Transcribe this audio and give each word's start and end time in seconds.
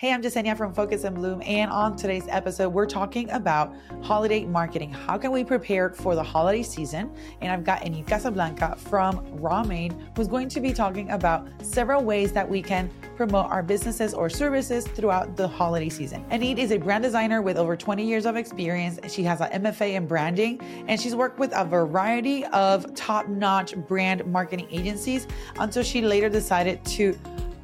Hey, 0.00 0.14
I'm 0.14 0.22
Jasenia 0.22 0.56
from 0.56 0.72
Focus 0.72 1.04
and 1.04 1.14
Bloom, 1.14 1.42
and 1.44 1.70
on 1.70 1.94
today's 1.94 2.24
episode, 2.30 2.70
we're 2.70 2.86
talking 2.86 3.28
about 3.32 3.76
holiday 4.00 4.46
marketing. 4.46 4.90
How 4.90 5.18
can 5.18 5.30
we 5.30 5.44
prepare 5.44 5.90
for 5.90 6.14
the 6.14 6.22
holiday 6.22 6.62
season? 6.62 7.14
And 7.42 7.52
I've 7.52 7.64
got 7.64 7.84
Enid 7.84 8.06
Casablanca 8.06 8.76
from 8.78 9.22
Raw 9.32 9.62
Made, 9.62 9.94
who's 10.16 10.26
going 10.26 10.48
to 10.48 10.60
be 10.62 10.72
talking 10.72 11.10
about 11.10 11.46
several 11.60 12.02
ways 12.02 12.32
that 12.32 12.48
we 12.48 12.62
can 12.62 12.90
promote 13.14 13.50
our 13.50 13.62
businesses 13.62 14.14
or 14.14 14.30
services 14.30 14.86
throughout 14.86 15.36
the 15.36 15.46
holiday 15.46 15.90
season. 15.90 16.24
Enid 16.32 16.58
is 16.58 16.72
a 16.72 16.78
brand 16.78 17.04
designer 17.04 17.42
with 17.42 17.58
over 17.58 17.76
20 17.76 18.02
years 18.02 18.24
of 18.24 18.36
experience. 18.36 18.98
She 19.12 19.22
has 19.24 19.42
an 19.42 19.64
MFA 19.64 19.96
in 19.96 20.06
branding, 20.06 20.62
and 20.88 20.98
she's 20.98 21.14
worked 21.14 21.38
with 21.38 21.52
a 21.54 21.66
variety 21.66 22.46
of 22.46 22.94
top-notch 22.94 23.76
brand 23.76 24.24
marketing 24.24 24.66
agencies 24.70 25.26
until 25.58 25.82
she 25.82 26.00
later 26.00 26.30
decided 26.30 26.82
to 26.86 27.14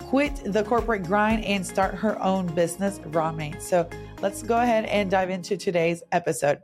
quit 0.07 0.41
the 0.53 0.63
corporate 0.63 1.03
grind 1.03 1.45
and 1.45 1.67
start 1.67 1.93
her 1.93 2.21
own 2.23 2.47
business, 2.55 3.01
Raw 3.07 3.37
So 3.59 3.89
let's 4.23 4.41
go 4.41 4.57
ahead 4.57 4.85
and 4.85 5.11
dive 5.11 5.31
into 5.31 5.57
today's 5.57 6.05
episode. 6.13 6.61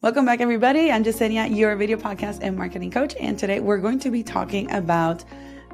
Welcome 0.00 0.24
back, 0.24 0.40
everybody. 0.40 0.90
I'm 0.90 1.04
Jasenia, 1.04 1.54
your 1.54 1.76
video 1.76 1.98
podcast 1.98 2.38
and 2.40 2.56
marketing 2.56 2.90
coach. 2.90 3.14
And 3.20 3.38
today 3.38 3.60
we're 3.60 3.76
going 3.76 3.98
to 3.98 4.10
be 4.10 4.22
talking 4.22 4.70
about 4.70 5.22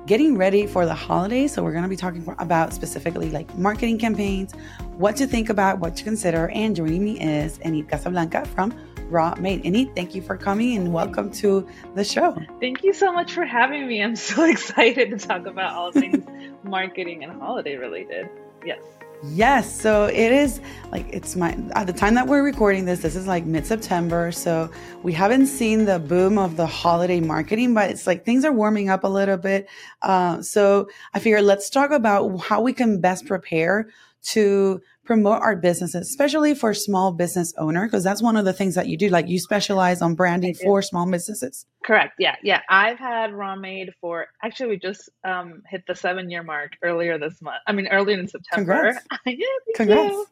getting 0.06 0.36
ready 0.36 0.66
for 0.66 0.86
the 0.86 0.94
holidays. 0.94 1.52
So, 1.52 1.62
we're 1.62 1.70
going 1.70 1.84
to 1.84 1.88
be 1.88 1.96
talking 1.96 2.34
about 2.40 2.72
specifically 2.72 3.30
like 3.30 3.56
marketing 3.56 3.98
campaigns, 3.98 4.54
what 4.96 5.14
to 5.16 5.26
think 5.28 5.50
about, 5.50 5.78
what 5.78 5.94
to 5.96 6.04
consider. 6.04 6.48
And 6.48 6.74
joining 6.74 7.04
me 7.04 7.20
is 7.20 7.60
Enid 7.64 7.88
Casablanca 7.88 8.44
from 8.46 8.74
Raw 9.14 9.32
Made. 9.38 9.64
Enid, 9.64 9.94
thank 9.94 10.12
you 10.12 10.20
for 10.20 10.36
coming 10.36 10.76
and 10.76 10.92
welcome 10.92 11.30
to 11.34 11.64
the 11.94 12.02
show. 12.02 12.36
Thank 12.58 12.82
you 12.82 12.92
so 12.92 13.12
much 13.12 13.32
for 13.32 13.44
having 13.44 13.86
me. 13.86 14.02
I'm 14.02 14.16
so 14.32 14.44
excited 14.44 15.10
to 15.10 15.16
talk 15.16 15.46
about 15.46 15.72
all 15.72 15.92
things 16.02 16.26
marketing 16.64 17.22
and 17.22 17.40
holiday 17.40 17.76
related. 17.76 18.28
Yes. 18.66 18.82
Yes, 19.22 19.80
so 19.80 20.06
it 20.06 20.32
is 20.32 20.60
like 20.90 21.06
it's 21.10 21.36
my 21.36 21.56
at 21.76 21.86
the 21.86 21.92
time 21.92 22.14
that 22.14 22.26
we're 22.26 22.42
recording 22.42 22.84
this, 22.84 23.00
this 23.00 23.14
is 23.14 23.26
like 23.26 23.46
mid 23.46 23.64
September. 23.64 24.32
So 24.32 24.68
we 25.02 25.12
haven't 25.12 25.46
seen 25.46 25.84
the 25.84 26.00
boom 26.00 26.36
of 26.36 26.56
the 26.56 26.66
holiday 26.66 27.20
marketing, 27.20 27.72
but 27.72 27.90
it's 27.90 28.06
like 28.06 28.24
things 28.24 28.44
are 28.44 28.52
warming 28.52 28.90
up 28.90 29.04
a 29.04 29.08
little 29.08 29.38
bit. 29.38 29.68
Uh, 30.02 30.42
so 30.42 30.88
I 31.14 31.20
figured 31.20 31.44
let's 31.44 31.70
talk 31.70 31.92
about 31.92 32.36
how 32.38 32.60
we 32.60 32.72
can 32.72 33.00
best 33.00 33.26
prepare 33.26 33.88
to 34.24 34.82
promote 35.04 35.42
our 35.42 35.56
businesses, 35.56 36.08
especially 36.08 36.54
for 36.54 36.72
small 36.74 37.12
business 37.12 37.52
owner, 37.58 37.86
because 37.86 38.02
that's 38.02 38.22
one 38.22 38.36
of 38.36 38.44
the 38.44 38.52
things 38.52 38.74
that 38.74 38.88
you 38.88 38.96
do. 38.96 39.08
Like 39.08 39.28
you 39.28 39.38
specialize 39.38 40.02
on 40.02 40.14
branding 40.14 40.54
for 40.54 40.82
small 40.82 41.08
businesses. 41.10 41.66
Correct. 41.84 42.14
Yeah. 42.18 42.36
Yeah. 42.42 42.62
I've 42.68 42.98
had 42.98 43.34
Raw 43.34 43.56
Made 43.56 43.92
for 44.00 44.26
actually 44.42 44.70
we 44.70 44.78
just 44.78 45.10
um, 45.22 45.62
hit 45.68 45.84
the 45.86 45.94
seven 45.94 46.30
year 46.30 46.42
mark 46.42 46.72
earlier 46.82 47.18
this 47.18 47.40
month. 47.42 47.58
I 47.66 47.72
mean 47.72 47.88
earlier 47.88 48.18
in 48.18 48.28
September. 48.28 48.98
yeah, 49.26 49.46
Congrats. 49.76 50.14
You. 50.14 50.26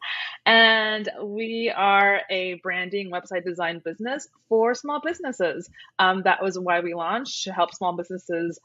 And 0.45 1.09
we 1.23 1.71
are 1.73 2.21
a 2.29 2.55
branding 2.55 3.11
website 3.11 3.45
design 3.45 3.81
business 3.85 4.27
for 4.49 4.75
small 4.75 4.99
businesses. 4.99 5.69
Um, 5.99 6.23
that 6.23 6.43
was 6.43 6.59
why 6.59 6.81
we 6.81 6.93
launched 6.93 7.43
to 7.43 7.53
help 7.53 7.73
small 7.73 7.95
businesses 7.95 8.59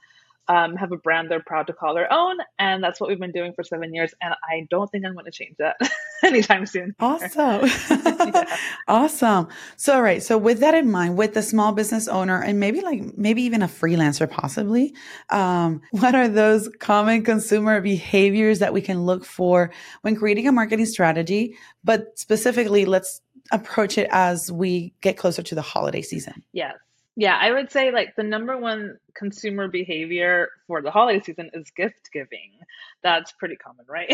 um, 0.48 0.76
have 0.76 0.92
a 0.92 0.96
brand 0.96 1.30
they're 1.30 1.42
proud 1.42 1.66
to 1.66 1.72
call 1.72 1.94
their 1.94 2.12
own. 2.12 2.38
And 2.58 2.82
that's 2.82 3.00
what 3.00 3.10
we've 3.10 3.20
been 3.20 3.32
doing 3.32 3.52
for 3.54 3.62
seven 3.62 3.94
years. 3.94 4.14
And 4.20 4.34
I 4.44 4.66
don't 4.70 4.90
think 4.90 5.04
I'm 5.04 5.12
going 5.12 5.26
to 5.26 5.30
change 5.30 5.56
that 5.58 5.76
anytime 6.24 6.66
soon. 6.66 6.94
Awesome. 7.00 7.68
Awesome. 8.88 9.48
So, 9.76 9.94
all 9.96 10.02
right. 10.02 10.22
So, 10.22 10.38
with 10.38 10.60
that 10.60 10.74
in 10.74 10.90
mind, 10.90 11.18
with 11.18 11.34
the 11.34 11.42
small 11.42 11.72
business 11.72 12.08
owner 12.08 12.42
and 12.42 12.58
maybe 12.58 12.80
like 12.80 13.16
maybe 13.18 13.42
even 13.42 13.62
a 13.62 13.68
freelancer, 13.68 14.28
possibly, 14.28 14.94
um, 15.28 15.82
what 15.90 16.14
are 16.14 16.26
those 16.26 16.70
common 16.80 17.22
consumer 17.22 17.82
behaviors 17.82 18.60
that 18.60 18.72
we 18.72 18.80
can 18.80 19.04
look 19.04 19.26
for 19.26 19.70
when 20.00 20.16
creating 20.16 20.48
a 20.48 20.52
marketing 20.52 20.86
strategy? 20.86 21.56
But 21.84 22.18
specifically, 22.18 22.86
let's 22.86 23.20
approach 23.52 23.98
it 23.98 24.08
as 24.10 24.50
we 24.50 24.94
get 25.02 25.16
closer 25.16 25.42
to 25.42 25.54
the 25.54 25.62
holiday 25.62 26.02
season. 26.02 26.42
Yes. 26.52 26.74
Yeah, 27.20 27.36
I 27.36 27.50
would 27.50 27.72
say 27.72 27.90
like 27.90 28.14
the 28.14 28.22
number 28.22 28.56
one 28.56 28.96
consumer 29.16 29.66
behavior 29.66 30.50
for 30.68 30.82
the 30.82 30.92
holiday 30.92 31.20
season 31.20 31.50
is 31.52 31.68
gift 31.76 32.10
giving. 32.12 32.52
That's 33.02 33.32
pretty 33.32 33.56
common, 33.56 33.86
right? 33.88 34.08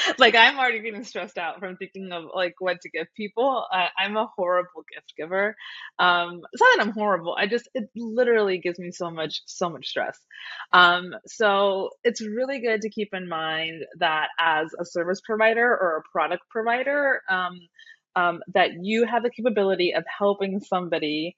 like 0.18 0.36
I'm 0.36 0.56
already 0.56 0.78
getting 0.78 1.02
stressed 1.02 1.38
out 1.38 1.58
from 1.58 1.76
thinking 1.76 2.12
of 2.12 2.26
like 2.32 2.54
what 2.60 2.82
to 2.82 2.88
give 2.88 3.08
people. 3.16 3.66
Uh, 3.72 3.88
I'm 3.98 4.16
a 4.16 4.28
horrible 4.36 4.84
gift 4.94 5.14
giver. 5.16 5.56
Um, 5.98 6.42
it's 6.52 6.62
not 6.62 6.76
that 6.76 6.86
I'm 6.86 6.92
horrible. 6.92 7.34
I 7.36 7.48
just 7.48 7.68
it 7.74 7.90
literally 7.96 8.58
gives 8.58 8.78
me 8.78 8.92
so 8.92 9.10
much 9.10 9.42
so 9.46 9.68
much 9.68 9.88
stress. 9.88 10.16
Um, 10.72 11.16
so 11.26 11.90
it's 12.04 12.20
really 12.20 12.60
good 12.60 12.82
to 12.82 12.90
keep 12.90 13.08
in 13.12 13.28
mind 13.28 13.82
that 13.98 14.28
as 14.38 14.68
a 14.78 14.84
service 14.84 15.20
provider 15.26 15.66
or 15.66 15.96
a 15.96 16.12
product 16.12 16.44
provider, 16.48 17.22
um, 17.28 17.58
um, 18.14 18.40
that 18.54 18.70
you 18.84 19.04
have 19.04 19.24
the 19.24 19.30
capability 19.30 19.94
of 19.94 20.04
helping 20.16 20.60
somebody 20.60 21.36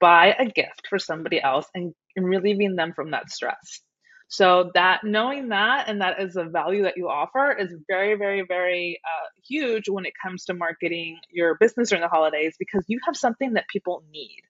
buy 0.00 0.34
a 0.38 0.46
gift 0.46 0.86
for 0.88 0.98
somebody 0.98 1.40
else 1.40 1.66
and, 1.74 1.94
and 2.16 2.26
relieving 2.26 2.76
them 2.76 2.92
from 2.92 3.10
that 3.12 3.30
stress. 3.30 3.80
So 4.28 4.72
that 4.74 5.04
knowing 5.04 5.50
that 5.50 5.88
and 5.88 6.00
that 6.00 6.20
is 6.20 6.36
a 6.36 6.44
value 6.44 6.82
that 6.82 6.96
you 6.96 7.08
offer 7.08 7.52
is 7.52 7.72
very, 7.86 8.16
very, 8.16 8.42
very 8.42 9.00
uh, 9.04 9.28
huge 9.46 9.88
when 9.88 10.04
it 10.04 10.14
comes 10.20 10.44
to 10.46 10.54
marketing 10.54 11.18
your 11.30 11.54
business 11.54 11.90
during 11.90 12.02
the 12.02 12.08
holidays 12.08 12.56
because 12.58 12.84
you 12.88 12.98
have 13.06 13.16
something 13.16 13.52
that 13.52 13.68
people 13.68 14.02
need 14.10 14.42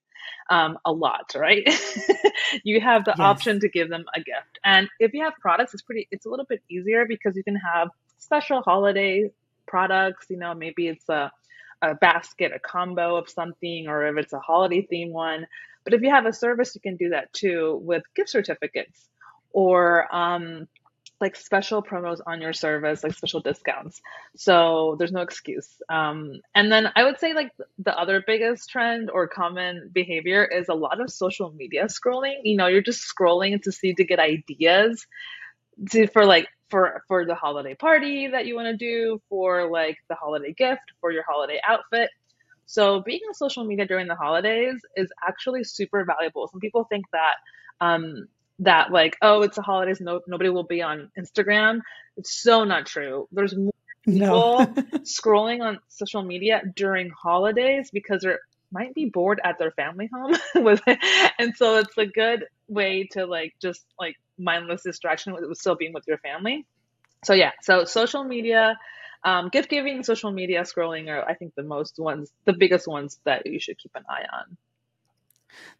um, 0.48 0.78
a 0.86 0.92
lot, 0.92 1.32
right? 1.34 1.68
you 2.64 2.80
have 2.80 3.04
the 3.04 3.14
yes. 3.18 3.20
option 3.20 3.60
to 3.60 3.68
give 3.68 3.90
them 3.90 4.04
a 4.14 4.20
gift, 4.20 4.58
and 4.64 4.88
if 4.98 5.12
you 5.12 5.22
have 5.24 5.34
products, 5.40 5.74
it's 5.74 5.82
pretty, 5.82 6.08
it's 6.10 6.26
a 6.26 6.28
little 6.28 6.46
bit 6.48 6.62
easier 6.70 7.04
because 7.06 7.36
you 7.36 7.44
can 7.44 7.56
have 7.56 7.88
special 8.18 8.62
holiday 8.62 9.30
products. 9.66 10.26
You 10.30 10.38
know, 10.38 10.54
maybe 10.54 10.88
it's 10.88 11.08
a 11.08 11.30
a 11.82 11.94
basket, 11.94 12.52
a 12.54 12.58
combo 12.58 13.16
of 13.16 13.28
something, 13.28 13.86
or 13.88 14.06
if 14.06 14.16
it's 14.16 14.32
a 14.32 14.40
holiday 14.40 14.86
theme 14.88 15.12
one. 15.12 15.46
But 15.84 15.94
if 15.94 16.02
you 16.02 16.10
have 16.10 16.26
a 16.26 16.32
service, 16.32 16.74
you 16.74 16.80
can 16.80 16.96
do 16.96 17.10
that 17.10 17.32
too 17.32 17.80
with 17.82 18.02
gift 18.14 18.30
certificates 18.30 19.08
or 19.52 20.12
um, 20.14 20.66
like 21.20 21.36
special 21.36 21.82
promos 21.82 22.20
on 22.26 22.40
your 22.40 22.52
service, 22.52 23.02
like 23.02 23.14
special 23.14 23.40
discounts. 23.40 24.00
So 24.36 24.96
there's 24.98 25.12
no 25.12 25.22
excuse. 25.22 25.80
Um, 25.88 26.40
and 26.54 26.70
then 26.70 26.90
I 26.94 27.04
would 27.04 27.18
say 27.18 27.32
like 27.32 27.52
the 27.78 27.96
other 27.96 28.22
biggest 28.26 28.68
trend 28.68 29.10
or 29.10 29.26
common 29.26 29.90
behavior 29.92 30.44
is 30.44 30.68
a 30.68 30.74
lot 30.74 31.00
of 31.00 31.10
social 31.10 31.52
media 31.52 31.86
scrolling. 31.86 32.40
You 32.42 32.56
know, 32.56 32.66
you're 32.66 32.82
just 32.82 33.04
scrolling 33.08 33.62
to 33.62 33.72
see 33.72 33.94
to 33.94 34.04
get 34.04 34.18
ideas 34.18 35.06
to 35.90 36.06
for 36.08 36.24
like 36.26 36.48
for 36.68 37.02
for 37.08 37.24
the 37.24 37.34
holiday 37.34 37.74
party 37.74 38.28
that 38.28 38.46
you 38.46 38.54
want 38.54 38.66
to 38.66 38.76
do, 38.76 39.20
for 39.28 39.70
like 39.70 39.96
the 40.08 40.14
holiday 40.14 40.52
gift, 40.52 40.82
for 41.00 41.10
your 41.10 41.24
holiday 41.28 41.60
outfit. 41.66 42.10
So 42.66 43.00
being 43.00 43.20
on 43.28 43.34
social 43.34 43.64
media 43.64 43.86
during 43.86 44.08
the 44.08 44.16
holidays 44.16 44.80
is 44.96 45.08
actually 45.26 45.64
super 45.64 46.04
valuable. 46.04 46.48
Some 46.48 46.60
people 46.60 46.84
think 46.84 47.04
that 47.12 47.34
um, 47.80 48.28
that 48.60 48.90
like 48.90 49.16
oh 49.22 49.42
it's 49.42 49.56
the 49.56 49.62
holidays, 49.62 50.00
no 50.00 50.20
nobody 50.26 50.50
will 50.50 50.64
be 50.64 50.82
on 50.82 51.10
Instagram. 51.18 51.80
It's 52.16 52.42
so 52.42 52.64
not 52.64 52.86
true. 52.86 53.28
There's 53.30 53.54
more 53.56 53.72
people 54.04 54.18
no. 54.18 54.66
scrolling 55.02 55.62
on 55.62 55.78
social 55.88 56.22
media 56.22 56.62
during 56.74 57.10
holidays 57.10 57.90
because 57.92 58.22
they're 58.22 58.40
might 58.72 58.94
be 58.94 59.06
bored 59.06 59.40
at 59.44 59.58
their 59.58 59.70
family 59.72 60.08
home 60.12 60.34
with 60.64 60.82
it. 60.86 60.98
and 61.38 61.54
so 61.56 61.76
it's 61.78 61.96
a 61.96 62.06
good 62.06 62.44
way 62.68 63.08
to 63.12 63.26
like 63.26 63.54
just 63.60 63.84
like 63.98 64.16
mindless 64.38 64.82
distraction 64.82 65.32
with 65.32 65.56
still 65.56 65.76
being 65.76 65.92
with 65.92 66.04
your 66.06 66.18
family 66.18 66.66
so 67.24 67.32
yeah 67.32 67.52
so 67.62 67.84
social 67.84 68.24
media 68.24 68.78
um, 69.24 69.48
gift 69.48 69.70
giving 69.70 70.02
social 70.02 70.30
media 70.30 70.62
scrolling 70.62 71.08
are 71.08 71.24
i 71.28 71.34
think 71.34 71.54
the 71.54 71.62
most 71.62 71.98
ones 71.98 72.32
the 72.44 72.52
biggest 72.52 72.86
ones 72.86 73.18
that 73.24 73.46
you 73.46 73.58
should 73.58 73.78
keep 73.78 73.92
an 73.94 74.04
eye 74.08 74.24
on 74.32 74.56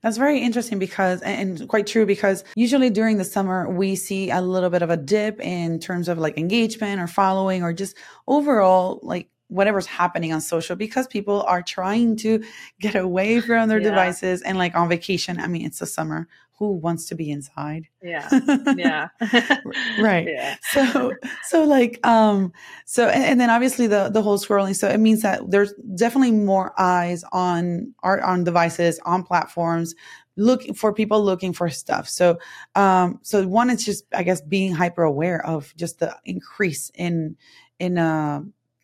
that's 0.03 0.17
very 0.17 0.41
interesting 0.41 0.79
because, 0.79 1.23
and 1.23 1.69
quite 1.69 1.87
true, 1.87 2.07
because 2.07 2.45
usually 2.55 2.91
during 2.91 3.19
the 3.19 3.25
summer, 3.25 3.69
we 3.69 3.97
see 3.97 4.31
a 4.31 4.41
little 4.41 4.71
bit 4.71 4.83
of 4.83 4.91
a 4.91 4.97
dip 4.97 5.41
in 5.41 5.79
terms 5.81 6.09
of 6.09 6.19
like 6.19 6.39
engagement 6.39 7.01
or 7.01 7.07
following 7.07 7.63
or 7.63 7.73
just 7.73 7.97
overall 8.27 9.01
like 9.03 9.29
whatever's 9.49 9.87
happening 9.87 10.33
on 10.33 10.41
social 10.41 10.75
because 10.77 11.07
people 11.07 11.43
are 11.43 11.63
trying 11.63 12.17
to 12.17 12.43
get 12.81 12.97
away 12.97 13.41
from 13.41 13.69
their 13.69 13.79
yeah. 13.79 13.91
devices 13.91 14.43
and 14.43 14.59
like 14.59 14.75
on 14.75 14.89
vacation. 14.89 15.39
I 15.39 15.47
mean, 15.47 15.65
it's 15.65 15.79
the 15.79 15.87
summer. 15.87 16.29
Who 16.59 16.73
wants 16.73 17.07
to 17.09 17.15
be 17.15 17.31
inside? 17.31 17.89
Yeah. 18.03 18.29
Yeah. 18.77 19.09
right. 19.99 20.29
Yeah. 20.29 20.57
So, 20.71 21.13
so 21.45 21.65
like, 21.65 22.05
um, 22.07 22.53
so, 22.85 23.09
and, 23.09 23.25
and, 23.25 23.41
then 23.41 23.51
obviously 23.51 23.87
the, 23.87 24.11
the 24.11 24.23
whole 24.23 24.39
scrolling. 24.39 24.75
So 24.77 24.89
it 24.89 24.99
means 24.99 25.23
that 25.23 25.51
there's 25.51 25.73
definitely 25.95 26.33
more 26.33 26.73
eyes 26.79 27.25
on 27.33 27.95
art, 28.03 28.23
on 28.23 28.45
devices, 28.45 28.99
on 29.05 29.23
platforms, 29.23 29.95
looking 30.37 30.75
for 30.75 30.93
people 30.93 31.23
looking 31.25 31.53
for 31.53 31.69
stuff. 31.71 32.09
So, 32.09 32.39
um, 32.75 33.19
so 33.23 33.47
one 33.47 33.71
is 33.71 33.85
just, 33.85 34.05
I 34.15 34.23
guess, 34.23 34.41
being 34.41 34.75
hyper 34.75 35.03
aware 35.03 35.45
of 35.45 35.75
just 35.77 36.01
the 36.01 36.17
increase 36.25 36.91
in, 36.95 37.37
in, 37.79 37.99
uh, 37.99 38.43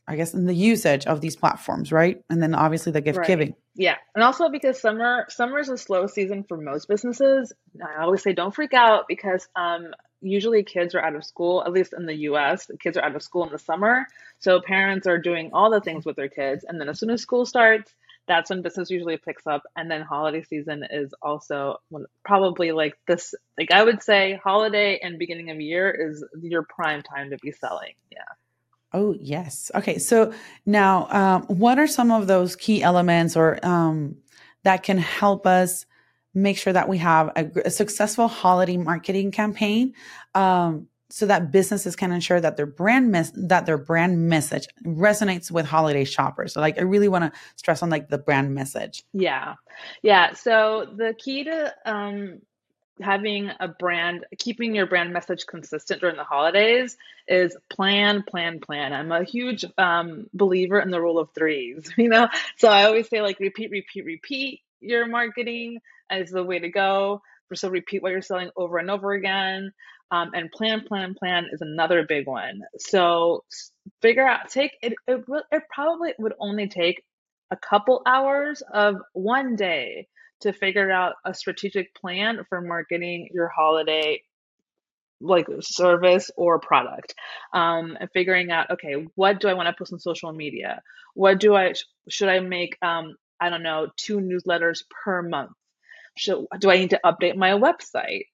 I 0.09 0.17
guess, 0.17 0.35
in 0.35 0.47
the 0.47 0.55
usage 0.55 1.07
of 1.07 1.21
these 1.21 1.37
platforms, 1.37 1.93
right? 1.93 2.23
And 2.29 2.43
then 2.43 2.55
obviously 2.55 2.93
the 2.93 3.01
gift 3.01 3.19
right. 3.19 3.27
giving. 3.27 3.55
Yeah, 3.75 3.97
and 4.15 4.25
also 4.25 4.49
because 4.49 4.81
summer 4.81 5.27
summer 5.29 5.59
is 5.59 5.69
a 5.69 5.79
slow 5.79 6.07
season 6.07 6.45
for 6.45 6.57
most 6.57 6.89
businesses. 6.89 7.53
I 7.81 8.03
always 8.03 8.23
say 8.23 8.33
don't 8.33 8.55
freak 8.55 8.75
out 8.75 9.05
because 9.09 9.49
um, 9.57 9.93
usually 10.21 10.65
kids 10.65 10.95
are 10.95 11.01
out 11.01 11.15
of 11.15 11.25
school. 11.25 11.63
At 11.65 11.73
least 11.73 11.95
in 11.97 12.07
the 12.07 12.15
U.S., 12.15 12.71
kids 12.81 12.97
are 12.97 13.05
out 13.05 13.17
of 13.17 13.23
school 13.23 13.45
in 13.45 13.53
the 13.53 13.59
summer, 13.59 14.07
so 14.41 14.61
parents 14.61 15.07
are 15.07 15.19
doing 15.19 15.51
all 15.53 15.71
the 15.71 15.81
things 15.81 16.05
with 16.05 16.17
their 16.17 16.29
kids. 16.29 16.65
And 16.67 16.81
then 16.81 16.89
as 16.89 16.99
soon 16.99 17.11
as 17.11 17.23
school 17.23 17.47
starts, 17.47 17.95
that's 18.29 18.51
when 18.51 18.63
business 18.63 18.91
usually 18.91 19.17
picks 19.17 19.47
up. 19.47 19.63
And 19.77 19.91
then 19.91 20.03
holiday 20.03 20.43
season 20.43 20.85
is 20.91 21.15
also 21.23 21.77
probably 22.25 22.73
like 22.73 22.95
this. 23.07 23.35
Like 23.59 23.71
I 23.71 23.85
would 23.85 24.03
say, 24.03 24.41
holiday 24.43 25.01
and 25.03 25.19
beginning 25.19 25.51
of 25.51 25.61
year 25.61 25.91
is 25.91 26.25
your 26.41 26.65
prime 26.69 27.03
time 27.03 27.31
to 27.31 27.39
be 27.39 27.53
selling. 27.53 27.95
Yeah. 28.11 28.19
Oh, 28.95 29.15
yes. 29.19 29.71
Okay. 29.75 29.99
So 29.99 30.33
now, 30.67 31.09
um, 31.11 31.43
what 31.45 31.79
are 31.79 31.87
some 31.87 32.11
of 32.11 32.27
those 32.27 32.57
key 32.57 32.83
elements 32.83 33.37
or 33.37 33.59
um, 33.65 34.17
that 34.65 34.83
can 34.83 34.99
help 34.99 35.47
us 35.47 35.87
make 36.35 36.59
sure 36.59 36.73
that 36.73 36.89
we 36.89 36.99
have 36.99 37.31
a, 37.37 37.51
a 37.65 37.71
successful 37.71 38.29
holiday 38.29 38.77
marketing 38.77 39.31
campaign? 39.31 39.95
Um, 40.35 40.89
so 41.13 41.27
that 41.27 41.53
businesses 41.53 41.95
can 41.95 42.11
ensure 42.11 42.41
that 42.41 42.57
their 42.57 42.67
brand 42.67 43.13
mes- 43.13 43.33
that 43.37 43.67
their 43.67 43.77
brand 43.77 44.31
message 44.31 44.67
resonates 44.87 45.51
with 45.51 45.67
holiday 45.67 46.05
shoppers. 46.05 46.55
So 46.55 46.61
like 46.61 46.79
I 46.79 46.83
really 46.83 47.09
want 47.09 47.25
to 47.25 47.39
stress 47.57 47.83
on 47.83 47.91
like 47.91 48.09
the 48.09 48.17
brand 48.17 48.55
message. 48.55 49.05
Yeah. 49.13 49.57
Yeah. 50.01 50.33
So 50.33 50.87
the 50.97 51.15
key 51.19 51.45
to 51.45 51.75
um 51.85 52.41
having 53.01 53.51
a 53.61 53.69
brand, 53.69 54.27
keeping 54.39 54.75
your 54.75 54.87
brand 54.87 55.13
message 55.13 55.47
consistent 55.47 56.01
during 56.01 56.17
the 56.17 56.25
holidays 56.25 56.97
is 57.27 57.57
plan, 57.71 58.23
plan, 58.23 58.61
plan. 58.61 58.93
I'm 58.93 59.13
a 59.13 59.25
huge 59.25 59.65
um, 59.79 60.27
believer 60.35 60.81
in 60.81 60.91
the 60.91 61.01
rule 61.01 61.19
of 61.19 61.31
threes, 61.35 61.91
you 61.97 62.09
know? 62.09 62.29
So 62.57 62.69
I 62.69 62.85
always 62.85 63.09
say, 63.09 63.23
like, 63.23 63.41
repeat, 63.41 63.71
repeat, 63.71 64.05
repeat 64.05 64.61
your 64.81 65.07
marketing 65.07 65.79
is 66.11 66.31
the 66.31 66.43
way 66.45 66.59
to 66.59 66.69
go. 66.69 67.23
So 67.55 67.69
repeat 67.69 68.03
what 68.03 68.13
you're 68.13 68.23
selling 68.23 68.51
over 68.57 68.79
and 68.79 68.91
over 68.91 69.13
again. 69.13 69.73
Um, 70.11 70.33
and 70.35 70.51
plan, 70.51 70.83
plan, 70.87 71.15
plan 71.15 71.49
is 71.53 71.63
another 71.63 72.05
big 72.07 72.27
one. 72.27 72.63
So 72.79 73.45
figure 74.03 74.27
out, 74.27 74.51
take 74.51 74.73
it, 74.83 74.95
it, 75.07 75.25
it 75.51 75.63
probably 75.73 76.13
would 76.19 76.35
only 76.39 76.69
take 76.69 77.03
a 77.51 77.57
couple 77.57 78.03
hours 78.07 78.63
of 78.73 78.97
one 79.13 79.57
day 79.57 80.09
to 80.43 80.53
figure 80.53 80.91
out 80.91 81.15
a 81.25 81.35
strategic 81.35 81.95
plan 81.95 82.45
for 82.49 82.61
marketing 82.61 83.29
your 83.33 83.49
holiday 83.49 84.21
like 85.23 85.47
service 85.61 86.31
or 86.37 86.59
product 86.59 87.15
um, 87.55 87.97
and 88.01 88.11
figuring 88.13 88.51
out 88.51 88.71
okay 88.71 89.07
what 89.15 89.41
do 89.41 89.49
i 89.49 89.55
want 89.55 89.67
to 89.67 89.75
post 89.79 89.93
on 89.93 90.01
social 90.01 90.33
media? 90.33 90.83
What 91.15 91.41
do 91.41 91.55
i 91.55 91.73
should 92.09 92.29
i 92.29 92.41
make 92.41 92.77
um, 92.83 93.15
i 93.41 93.49
don't 93.49 93.63
know 93.63 93.89
two 93.97 94.19
newsletters 94.19 94.81
per 95.05 95.23
month? 95.23 95.53
Should, 96.17 96.45
do 96.59 96.71
i 96.71 96.79
need 96.79 96.91
to 96.91 97.01
update 97.05 97.37
my 97.37 97.51
website? 97.51 98.25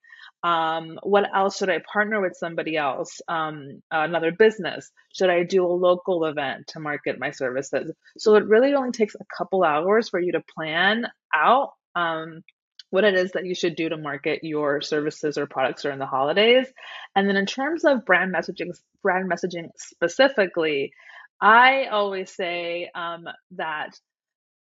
Um, 0.45 1.01
what 1.03 1.29
else 1.35 1.59
should 1.59 1.71
i 1.71 1.81
partner 1.93 2.21
with 2.21 2.37
somebody 2.37 2.77
else? 2.77 3.21
Um, 3.29 3.83
another 3.91 4.33
business? 4.33 4.91
Should 5.15 5.31
i 5.31 5.43
do 5.43 5.67
a 5.67 5.69
local 5.69 6.25
event 6.25 6.69
to 6.69 6.81
market 6.81 7.19
my 7.19 7.33
services? 7.33 7.93
So 8.17 8.37
it 8.37 8.47
really 8.47 8.75
only 8.75 8.93
takes 8.93 9.15
a 9.15 9.27
couple 9.37 9.63
hours 9.63 10.09
for 10.09 10.21
you 10.21 10.33
to 10.33 10.43
plan 10.55 11.07
out 11.35 11.73
um, 11.99 12.43
what 12.91 13.05
it 13.05 13.15
is 13.15 13.33
that 13.33 13.45
you 13.45 13.55
should 13.55 13.77
do 13.77 13.89
to 13.89 13.97
market 13.97 14.41
your 14.43 14.81
services 14.81 15.37
or 15.37 15.47
products 15.47 15.83
during 15.83 15.99
the 15.99 16.07
holidays. 16.07 16.67
And 17.15 17.29
then 17.29 17.37
in 17.37 17.47
terms 17.47 17.85
of 17.85 18.07
brand 18.07 18.35
messaging, 18.35 18.71
brand 19.03 19.31
messaging 19.31 19.69
specifically, 19.77 20.93
I 21.41 21.87
always 21.87 22.31
say 22.35 22.91
um, 22.95 23.25
that 23.53 23.91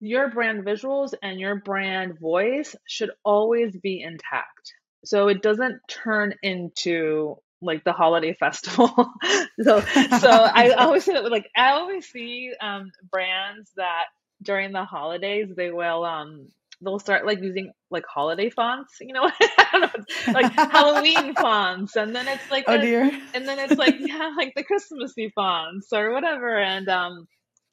your 0.00 0.30
brand 0.30 0.64
visuals 0.64 1.14
and 1.22 1.40
your 1.40 1.56
brand 1.56 2.18
voice 2.18 2.76
should 2.86 3.10
always 3.24 3.76
be 3.76 4.02
intact. 4.02 4.74
So 5.04 5.28
it 5.28 5.42
doesn't 5.42 5.80
turn 5.88 6.34
into 6.42 7.36
like 7.62 7.84
the 7.84 7.92
holiday 7.92 8.34
festival. 8.38 8.92
so 9.62 9.80
so 9.80 10.30
I 10.30 10.74
always 10.78 11.04
say 11.04 11.14
that 11.14 11.30
like 11.30 11.48
I 11.56 11.72
always 11.72 12.06
see 12.06 12.52
um, 12.60 12.90
brands 13.10 13.70
that 13.76 14.06
during 14.42 14.72
the 14.72 14.84
holidays 14.84 15.48
they 15.56 15.70
will 15.70 16.04
um 16.04 16.48
they'll 16.82 16.98
start 16.98 17.26
like 17.26 17.40
using 17.40 17.72
like 17.90 18.04
holiday 18.12 18.50
fonts, 18.50 18.96
you 19.00 19.12
know, 19.14 19.30
know 19.74 19.88
like 20.34 20.48
Halloween 20.70 21.36
fonts, 21.40 21.96
and 21.96 22.14
then 22.14 22.28
it's 22.28 22.46
like 22.50 22.66
oh 22.66 22.76
a, 22.76 22.78
dear, 22.78 23.12
and 23.34 23.48
then 23.48 23.58
it's 23.58 23.78
like 23.78 23.96
yeah, 24.00 24.30
like 24.36 24.52
the 24.56 24.64
Christmassy 24.64 25.32
fonts 25.34 25.88
or 25.92 26.12
whatever, 26.12 26.56
and 26.60 26.88
um, 26.88 27.26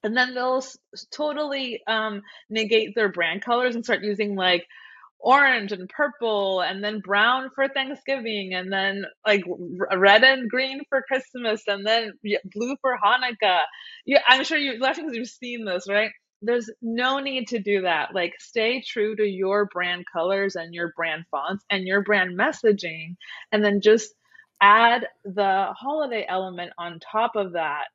and 0.04 0.16
then 0.16 0.34
they'll 0.36 0.58
s- 0.58 0.78
totally 1.14 1.82
um 1.88 2.22
negate 2.50 2.96
their 2.96 3.10
brand 3.12 3.44
colors 3.44 3.76
and 3.76 3.84
start 3.84 4.04
using 4.04 4.36
like 4.36 4.66
orange 5.20 5.72
and 5.72 5.90
purple 5.90 6.62
and 6.62 6.84
then 6.84 7.00
brown 7.02 7.50
for 7.56 7.68
Thanksgiving 7.68 8.54
and 8.54 8.72
then 8.72 9.04
like 9.26 9.44
red 9.96 10.24
and 10.24 10.50
green 10.50 10.82
for 10.90 11.04
Christmas 11.08 11.62
and 11.68 11.86
then 11.86 12.14
blue 12.54 12.76
for 12.82 12.98
Hanukkah. 13.04 13.62
Yeah, 14.06 14.22
I'm 14.28 14.44
sure 14.44 14.58
you 14.58 14.80
laughing 14.80 15.06
because 15.06 15.18
you've 15.18 15.28
seen 15.28 15.66
this, 15.66 15.86
right? 15.90 16.12
There's 16.42 16.70
no 16.82 17.20
need 17.20 17.48
to 17.50 17.60
do 17.60 17.82
that. 17.82 18.14
Like, 18.14 18.34
stay 18.40 18.82
true 18.82 19.16
to 19.16 19.26
your 19.26 19.66
brand 19.66 20.06
colors 20.12 20.56
and 20.56 20.74
your 20.74 20.94
brand 20.96 21.26
fonts 21.32 21.66
and 21.70 21.86
your 21.86 22.02
brand 22.02 22.38
messaging, 22.38 23.16
and 23.52 23.64
then 23.64 23.82
just 23.82 24.14
add 24.62 25.08
the 25.24 25.68
holiday 25.78 26.26
element 26.28 26.72
on 26.78 27.00
top 27.00 27.36
of 27.36 27.54
that 27.54 27.86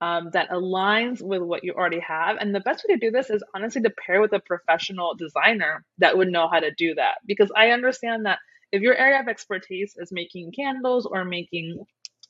um, 0.00 0.30
that 0.32 0.50
aligns 0.50 1.22
with 1.22 1.42
what 1.42 1.64
you 1.64 1.72
already 1.72 2.00
have. 2.00 2.36
And 2.38 2.54
the 2.54 2.60
best 2.60 2.84
way 2.86 2.94
to 2.94 3.00
do 3.00 3.10
this 3.10 3.30
is 3.30 3.42
honestly 3.54 3.82
to 3.82 3.90
pair 3.90 4.20
with 4.20 4.32
a 4.32 4.40
professional 4.40 5.14
designer 5.14 5.84
that 5.98 6.16
would 6.16 6.28
know 6.28 6.48
how 6.48 6.60
to 6.60 6.70
do 6.72 6.94
that. 6.96 7.16
Because 7.26 7.50
I 7.56 7.70
understand 7.70 8.26
that 8.26 8.38
if 8.72 8.82
your 8.82 8.96
area 8.96 9.20
of 9.20 9.28
expertise 9.28 9.94
is 9.96 10.12
making 10.12 10.52
candles 10.52 11.06
or 11.06 11.24
making 11.24 11.84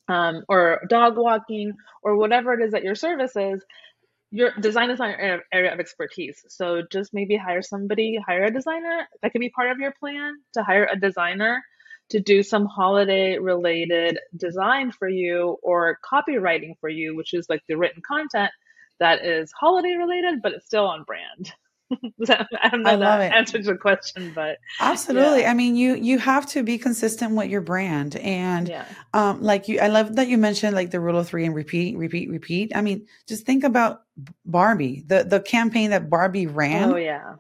um, 0.09 0.43
or 0.49 0.82
dog 0.88 1.17
walking 1.17 1.73
or 2.03 2.17
whatever 2.17 2.53
it 2.53 2.62
is 2.62 2.73
that 2.73 2.85
your 2.85 2.94
service 2.94 3.35
is, 3.35 3.65
your 4.34 4.50
design 4.58 4.90
is 4.90 4.98
not 4.98 5.16
your 5.16 5.42
area 5.52 5.72
of 5.72 5.78
expertise. 5.78 6.44
So 6.48 6.82
just 6.90 7.14
maybe 7.14 7.36
hire 7.36 7.62
somebody, 7.62 8.19
hire 8.26 8.46
a 8.46 8.52
designer. 8.52 9.06
That 9.22 9.31
can 9.31 9.38
be 9.38 9.48
part 9.48 9.70
of 9.70 9.78
your 9.78 9.92
plan 9.92 10.34
to 10.54 10.64
hire 10.64 10.88
a 10.90 10.98
designer 10.98 11.62
to 12.10 12.19
do 12.19 12.42
some 12.42 12.66
holiday 12.66 13.38
related 13.38 14.19
design 14.36 14.90
for 14.90 15.08
you 15.08 15.56
or 15.62 16.00
copywriting 16.04 16.72
for 16.81 16.88
you, 16.88 17.14
which 17.14 17.32
is 17.32 17.46
like 17.48 17.62
the 17.69 17.76
written 17.76 18.02
content 18.04 18.50
that 18.98 19.25
is 19.25 19.52
holiday 19.52 19.94
related, 19.94 20.42
but 20.42 20.50
it's 20.50 20.66
still 20.66 20.86
on 20.86 21.04
brand. 21.04 21.52
I 22.29 22.69
don't 22.70 22.82
know 22.82 22.91
I 22.91 22.94
love 22.94 23.20
that 23.20 23.32
it. 23.32 23.32
answers 23.32 23.67
the 23.67 23.76
question, 23.76 24.32
but 24.35 24.58
absolutely. 24.81 25.43
Yeah. 25.43 25.50
I 25.50 25.55
mean, 25.55 25.76
you 25.76 25.94
you 25.94 26.19
have 26.19 26.46
to 26.46 26.62
be 26.62 26.79
consistent 26.79 27.35
with 27.37 27.49
your 27.49 27.61
brand, 27.61 28.17
and 28.17 28.69
yeah. 28.69 28.85
um, 29.13 29.43
like 29.43 29.69
you, 29.69 29.81
I 29.81 29.89
love 29.89 30.17
that 30.17 30.29
you 30.29 30.39
mentioned 30.39 30.74
like 30.74 30.91
the 30.91 31.01
rule 31.01 31.19
of 31.19 31.29
three 31.29 31.44
and 31.44 31.55
repeat, 31.55 31.96
repeat, 31.96 32.31
repeat. 32.31 32.72
I 32.74 32.81
mean, 32.81 33.06
just 33.27 33.46
think 33.46 33.65
about 33.65 34.03
Barbie, 34.44 35.05
the 35.06 35.24
the 35.24 35.41
campaign 35.41 35.91
that 35.91 36.10
Barbie 36.10 36.46
ran. 36.46 36.93
Oh 36.93 36.96
yeah, 36.96 37.34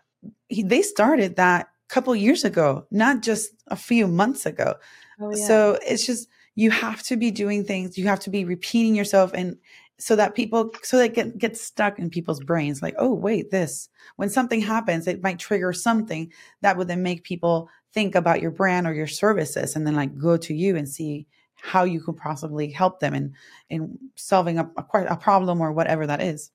he, 0.48 0.62
they 0.62 0.82
started 0.82 1.36
that 1.36 1.68
a 1.90 1.92
couple 1.92 2.14
years 2.14 2.44
ago, 2.44 2.86
not 2.90 3.22
just 3.22 3.50
a 3.68 3.76
few 3.76 4.06
months 4.06 4.46
ago. 4.46 4.74
Oh, 5.20 5.34
yeah. 5.34 5.46
So 5.46 5.78
it's 5.82 6.06
just 6.06 6.28
you 6.54 6.70
have 6.70 7.02
to 7.04 7.16
be 7.16 7.30
doing 7.30 7.64
things. 7.64 7.98
You 7.98 8.06
have 8.06 8.20
to 8.20 8.30
be 8.30 8.44
repeating 8.44 8.94
yourself 8.94 9.32
and 9.34 9.56
so 9.98 10.16
that 10.16 10.34
people 10.34 10.70
so 10.82 11.06
get 11.08 11.38
get 11.38 11.56
stuck 11.56 11.98
in 11.98 12.10
people's 12.10 12.42
brains 12.42 12.82
like 12.82 12.94
oh 12.98 13.12
wait 13.12 13.50
this 13.50 13.88
when 14.16 14.28
something 14.28 14.60
happens 14.60 15.06
it 15.06 15.22
might 15.22 15.38
trigger 15.38 15.72
something 15.72 16.32
that 16.62 16.76
would 16.76 16.88
then 16.88 17.02
make 17.02 17.22
people 17.22 17.68
think 17.92 18.14
about 18.14 18.42
your 18.42 18.50
brand 18.50 18.86
or 18.86 18.94
your 18.94 19.06
services 19.06 19.76
and 19.76 19.86
then 19.86 19.94
like 19.94 20.16
go 20.18 20.36
to 20.36 20.52
you 20.52 20.76
and 20.76 20.88
see 20.88 21.26
how 21.56 21.84
you 21.84 22.00
could 22.00 22.16
possibly 22.16 22.70
help 22.70 23.00
them 23.00 23.14
in 23.14 23.32
in 23.70 23.98
solving 24.16 24.58
a, 24.58 24.68
a, 24.76 25.04
a 25.04 25.16
problem 25.16 25.60
or 25.60 25.72
whatever 25.72 26.06
that 26.06 26.20
is 26.20 26.50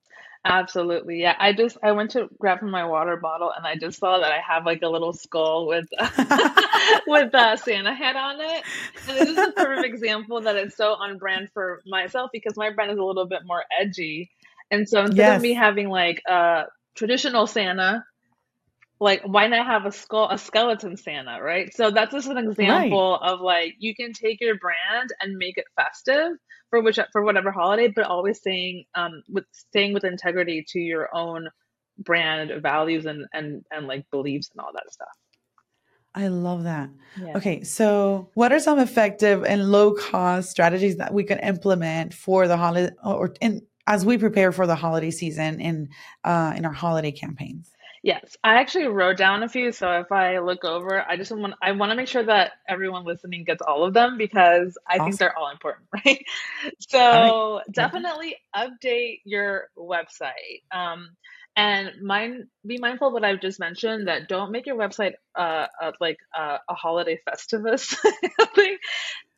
Absolutely. 0.46 1.22
Yeah. 1.22 1.36
I 1.38 1.51
just 1.53 1.77
I 1.84 1.91
went 1.91 2.12
to 2.12 2.29
grab 2.39 2.60
from 2.60 2.72
my 2.72 2.86
water 2.86 3.17
bottle 3.17 3.51
and 3.55 3.65
I 3.67 3.75
just 3.75 4.00
saw 4.00 4.19
that 4.19 4.31
I 4.31 4.39
have 4.39 4.65
like 4.65 4.81
a 4.81 4.88
little 4.88 5.12
skull 5.12 5.67
with 5.67 5.88
with 7.08 7.36
uh, 7.36 7.58
Santa 7.58 7.93
head 7.93 8.15
on 8.15 8.39
it. 8.39 8.63
And 9.08 9.17
this 9.17 9.29
is 9.29 9.38
a 9.38 9.51
perfect 9.51 9.86
example 9.86 10.41
that 10.41 10.55
it's 10.55 10.77
so 10.77 10.93
on 10.93 11.17
brand 11.17 11.50
for 11.53 11.81
myself 11.86 12.29
because 12.31 12.55
my 12.55 12.69
brand 12.69 12.91
is 12.91 12.98
a 12.98 13.03
little 13.03 13.27
bit 13.27 13.41
more 13.46 13.63
edgy. 13.79 14.31
And 14.72 14.88
so 14.88 15.01
instead 15.01 15.17
yes. 15.17 15.36
of 15.38 15.41
me 15.41 15.53
having 15.53 15.89
like 15.89 16.22
a 16.25 16.65
traditional 16.96 17.46
Santa, 17.46 18.05
like 19.00 19.22
why 19.24 19.48
not 19.48 19.65
have 19.65 19.86
a 19.86 19.91
skull 19.91 20.29
a 20.29 20.38
skeleton 20.38 20.98
Santa, 20.98 21.41
right? 21.41 21.74
So 21.74 21.91
that's 21.91 22.12
just 22.12 22.27
an 22.27 22.38
example 22.38 23.20
right. 23.22 23.32
of 23.32 23.39
like 23.39 23.75
you 23.79 23.96
can 23.96 24.13
take 24.13 24.41
your 24.41 24.58
brand 24.58 25.10
and 25.22 25.38
make 25.38 25.58
it 25.58 25.65
festive 25.75 26.34
for 26.70 26.82
which 26.82 27.00
for 27.12 27.24
whatever 27.24 27.51
holiday, 27.51 27.88
but 27.88 28.06
always 28.06 28.38
staying 28.38 28.86
um 28.96 29.24
with 29.29 29.46
staying 29.53 29.94
with 29.94 30.03
integrity 30.03 30.65
to 30.70 30.79
your 30.79 31.10
own 31.15 31.48
brand 31.98 32.51
values 32.62 33.06
and 33.06 33.25
and 33.34 33.63
and 33.72 33.88
like 33.88 34.06
beliefs 34.12 34.50
and 34.53 34.62
all 34.62 34.72
that 34.74 34.91
stuff. 34.91 35.08
I 36.15 36.27
love 36.27 36.63
that. 36.63 36.89
Yeah. 37.22 37.38
Okay, 37.38 37.63
so 37.63 38.32
what 38.34 38.51
are 38.51 38.60
some 38.60 38.79
effective 38.79 39.46
and 39.46 39.72
low 39.72 39.94
cost 39.94 40.50
strategies 40.50 40.98
that 40.98 41.13
we 41.13 41.24
can 41.24 41.39
implement 41.39 42.13
for 42.13 42.48
the 42.48 42.58
holiday 42.58 42.94
or 43.03 43.34
in 43.39 43.62
as 43.88 44.06
we 44.06 44.18
prepare 44.18 44.51
for 44.51 44.68
the 44.68 44.75
holiday 44.75 45.12
season 45.12 45.62
in 45.62 45.89
uh, 46.24 46.53
in 46.58 46.65
our 46.65 46.74
holiday 46.74 47.12
campaigns? 47.12 47.72
Yes, 48.01 48.38
I 48.44 48.56
actually 48.56 48.88
wrote 48.88 49.18
down 49.18 49.44
a 49.44 49.50
few, 49.50 49.72
so 49.74 49.91
if 50.00 50.12
I 50.12 50.39
look 50.39 50.63
over, 50.63 51.01
I 51.01 51.18
just 51.18 51.32
want 51.32 51.53
I 51.62 51.74
want 51.74 51.91
to 51.91 51.96
make 51.96 52.08
sure 52.08 52.24
that 52.24 52.53
everyone 52.68 53.03
listening 53.03 53.44
gets 53.44 53.62
all 53.62 53.84
of 53.84 53.94
them 53.94 54.18
because 54.18 54.77
I 54.88 55.00
think 55.00 55.18
they're 55.18 55.38
all 55.38 55.50
important, 55.51 55.88
right? 56.06 56.24
So 56.79 57.62
definitely 57.74 58.38
update 58.56 59.22
your 59.25 59.68
website. 59.77 60.62
Um, 60.72 61.10
and 61.56 62.01
mind 62.01 62.46
be 62.65 62.77
mindful 62.79 63.08
of 63.08 63.13
what 63.13 63.25
I've 63.25 63.41
just 63.41 63.60
mentioned 63.60 64.08
that 64.08 64.27
don't 64.27 64.51
make 64.51 64.65
your 64.65 64.77
website 64.77 65.13
uh, 65.36 65.68
like 66.00 66.18
uh, 66.38 66.58
a 66.70 66.74
holiday 66.74 67.20
festivus 67.27 67.96
thing 68.56 68.77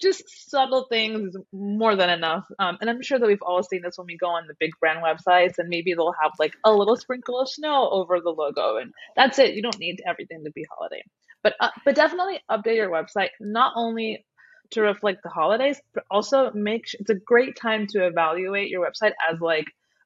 just 0.02 0.24
subtle 0.50 0.88
things 0.90 1.36
more 1.54 1.96
than 1.96 2.10
enough. 2.10 2.46
Um, 2.60 2.78
and 2.82 2.90
I'm 2.90 3.02
sure 3.02 3.20
that 3.20 3.28
we've 3.28 3.42
all 3.42 3.64
seen 3.64 3.82
this 3.84 3.98
when 3.98 4.08
we 4.08 4.18
go 4.18 4.28
on 4.28 4.48
the 4.48 4.56
big 4.60 4.72
brand 4.80 5.00
websites, 5.04 5.60
and 5.60 5.70
maybe 5.70 5.94
they'll 5.94 6.16
have 6.22 6.32
like 6.40 6.54
a 6.66 6.74
little 6.74 6.98
sprinkle 6.98 7.40
of 7.40 7.50
snow 7.50 7.90
over 7.90 8.20
the 8.20 8.32
logo, 8.32 8.78
and 8.78 8.92
that's 9.16 9.40
it. 9.40 9.54
You 9.54 9.62
don't 9.62 9.80
need 9.80 10.02
everything 10.06 10.44
to 10.44 10.52
be 10.52 10.66
holiday, 10.76 11.04
but 11.44 11.54
uh, 11.60 11.70
but 11.86 11.96
definitely 11.96 12.40
update 12.50 12.78
your 12.78 12.90
website 12.90 13.30
not 13.40 13.74
only 13.76 14.26
to 14.72 14.82
reflect 14.82 15.22
the 15.24 15.30
holidays, 15.30 15.80
but 15.94 16.04
also 16.10 16.52
make 16.54 16.86
it's 16.94 17.10
a 17.10 17.16
great 17.16 17.56
time 17.56 17.88
to 17.88 18.06
evaluate 18.06 18.70
your 18.70 18.86
website 18.86 19.14
as 19.30 19.40
like 19.40 19.66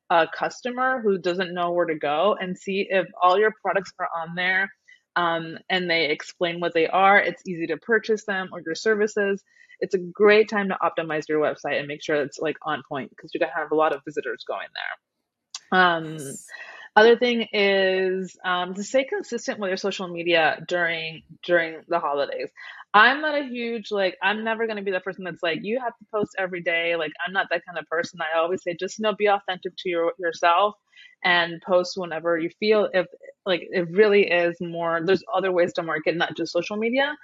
a 0.10 0.28
customer 0.38 1.02
who 1.02 1.18
doesn't 1.18 1.54
know 1.54 1.72
where 1.72 1.86
to 1.86 1.96
go 1.96 2.38
and 2.40 2.58
see 2.58 2.88
if 2.90 3.08
all 3.22 3.40
your 3.40 3.54
products 3.62 3.92
are 4.00 4.10
on 4.16 4.36
there 4.36 4.70
um, 5.16 5.58
and 5.70 5.90
they 5.90 6.06
explain 6.10 6.60
what 6.60 6.74
they 6.74 6.88
are. 6.88 7.18
It's 7.20 7.42
easy 7.48 7.68
to 7.68 7.78
purchase 7.78 8.26
them 8.26 8.50
or 8.52 8.62
your 8.66 8.76
services 8.76 9.44
it's 9.80 9.96
a 9.96 10.00
great 10.00 10.50
time 10.50 10.70
to 10.70 10.78
optimize 10.82 11.28
your 11.28 11.40
website 11.42 11.80
and 11.80 11.88
make 11.88 12.04
sure 12.04 12.16
it's 12.18 12.40
like 12.40 12.58
on 12.64 12.82
point 12.88 13.10
because 13.10 13.32
you're 13.34 13.40
gonna 13.40 13.58
have 13.58 13.72
a 13.72 13.76
lot 13.76 13.94
of 13.94 14.02
visitors 14.06 14.44
going 14.48 14.68
there. 15.72 15.80
Um, 15.80 16.18
Yes. 16.18 16.48
other 16.96 17.18
thing 17.18 17.48
is 17.52 18.38
um, 18.46 18.74
to 18.74 18.84
stay 18.84 19.04
consistent 19.04 19.60
with 19.60 19.70
your 19.70 19.78
social 19.78 20.08
media 20.08 20.64
during 20.68 21.24
during 21.44 21.82
the 21.88 22.00
holidays. 22.00 22.50
I'm 22.96 23.22
not 23.22 23.36
a 23.40 23.46
huge 23.46 23.92
like 23.92 24.18
I'm 24.24 24.46
never 24.46 24.68
gonna 24.68 24.84
be 24.84 24.92
the 24.92 25.02
person 25.02 25.26
that's 25.26 25.44
like 25.44 25.60
you 25.64 25.80
have 25.82 25.98
to 25.98 26.06
post 26.14 26.34
every 26.40 26.64
day. 26.64 26.98
Like 26.98 27.14
I'm 27.28 27.34
not 27.34 27.48
that 27.52 27.64
kind 27.68 27.80
of 27.80 27.88
person. 27.88 28.22
I 28.22 28.40
always 28.40 28.64
say 28.64 28.78
just 28.80 29.00
you 29.00 29.04
know 29.04 29.16
be 29.16 29.28
authentic 29.30 29.74
to 29.80 29.90
your 29.90 30.14
yourself 30.20 30.76
and 31.24 31.62
post 31.68 31.94
whenever 31.98 32.40
you 32.40 32.52
feel 32.60 32.90
if 32.94 33.08
like 33.46 33.64
it 33.72 33.90
really 33.92 34.28
is 34.32 34.58
more 34.62 35.02
there's 35.06 35.24
other 35.36 35.54
ways 35.54 35.74
to 35.76 35.84
market, 35.84 36.18
not 36.18 36.38
just 36.38 36.54
social 36.54 36.78
media. 36.78 37.16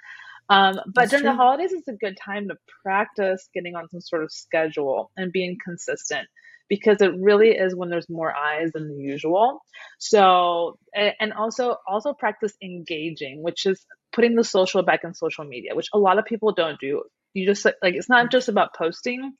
Um, 0.50 0.80
but 0.94 1.10
That's 1.10 1.10
during 1.10 1.24
the 1.24 1.34
holidays, 1.34 1.72
it's 1.72 1.88
a 1.88 1.94
good 1.94 2.16
time 2.24 2.48
to 2.48 2.56
practice 2.84 3.48
getting 3.54 3.76
on 3.76 3.88
some 3.90 4.00
sort 4.00 4.24
of 4.24 4.32
schedule 4.32 5.10
and 5.16 5.32
being 5.32 5.58
consistent 5.64 6.28
because 6.68 7.02
it 7.02 7.12
really 7.18 7.50
is 7.50 7.74
when 7.76 7.90
there's 7.90 8.08
more 8.08 8.34
eyes 8.34 8.72
than 8.72 8.98
usual. 8.98 9.60
So, 9.98 10.78
and 11.20 11.32
also 11.32 11.76
also 11.88 12.14
practice 12.14 12.54
engaging, 12.62 13.42
which 13.42 13.66
is 13.66 13.84
putting 14.12 14.34
the 14.36 14.44
social 14.44 14.82
back 14.82 15.04
in 15.04 15.14
social 15.14 15.44
media, 15.44 15.74
which 15.74 15.88
a 15.94 15.98
lot 15.98 16.18
of 16.18 16.24
people 16.24 16.52
don't 16.52 16.78
do. 16.80 17.02
You 17.34 17.46
just 17.46 17.64
like 17.64 17.94
it's 17.94 18.08
not 18.08 18.30
just 18.30 18.48
about 18.48 18.74
posting 18.74 19.32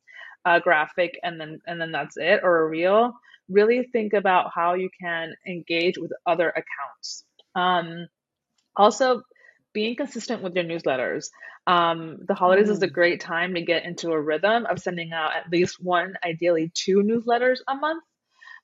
a 0.44 0.60
graphic 0.60 1.18
and 1.22 1.40
then 1.40 1.60
and 1.66 1.80
then 1.80 1.92
that's 1.92 2.16
it 2.16 2.40
or 2.42 2.62
a 2.62 2.68
reel. 2.68 3.12
Really 3.48 3.88
think 3.92 4.12
about 4.14 4.50
how 4.54 4.74
you 4.74 4.88
can 5.00 5.34
engage 5.46 5.98
with 5.98 6.12
other 6.26 6.48
accounts. 6.48 7.24
Um, 7.54 8.06
also, 8.76 9.22
being 9.72 9.96
consistent 9.96 10.42
with 10.42 10.54
your 10.54 10.64
newsletters. 10.64 11.28
Um, 11.66 12.18
the 12.26 12.34
holidays 12.34 12.70
is 12.70 12.82
a 12.82 12.88
Mm. 12.88 12.92
great 12.92 13.20
time 13.20 13.54
to 13.54 13.62
get 13.62 13.84
into 13.84 14.10
a 14.10 14.20
rhythm 14.20 14.66
of 14.66 14.80
sending 14.80 15.12
out 15.12 15.34
at 15.36 15.50
least 15.50 15.76
one, 15.82 16.14
ideally 16.24 16.70
two 16.74 17.02
newsletters 17.02 17.58
a 17.68 17.74
month. 17.74 18.02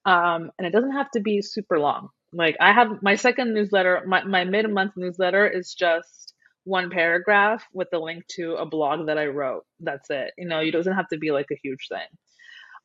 Um, 0.04 0.50
and 0.58 0.66
it 0.66 0.72
doesn't 0.72 0.92
have 0.92 1.10
to 1.12 1.20
be 1.20 1.42
super 1.42 1.78
long. 1.78 2.08
Like 2.32 2.56
I 2.60 2.72
have 2.72 3.02
my 3.02 3.16
second 3.16 3.54
newsletter, 3.54 4.02
my, 4.06 4.24
my 4.24 4.44
mid 4.44 4.70
month 4.70 4.92
newsletter 4.96 5.46
is 5.48 5.74
just 5.74 6.34
one 6.64 6.90
paragraph 6.90 7.64
with 7.72 7.88
a 7.94 7.98
link 7.98 8.24
to 8.28 8.54
a 8.56 8.66
blog 8.66 9.06
that 9.06 9.18
I 9.18 9.26
wrote. 9.26 9.64
That's 9.80 10.10
it. 10.10 10.32
You 10.38 10.48
know, 10.48 10.60
it 10.60 10.72
doesn't 10.72 10.94
have 10.94 11.08
to 11.08 11.18
be 11.18 11.30
like 11.30 11.46
a 11.52 11.58
huge 11.62 11.88
thing. 11.88 12.06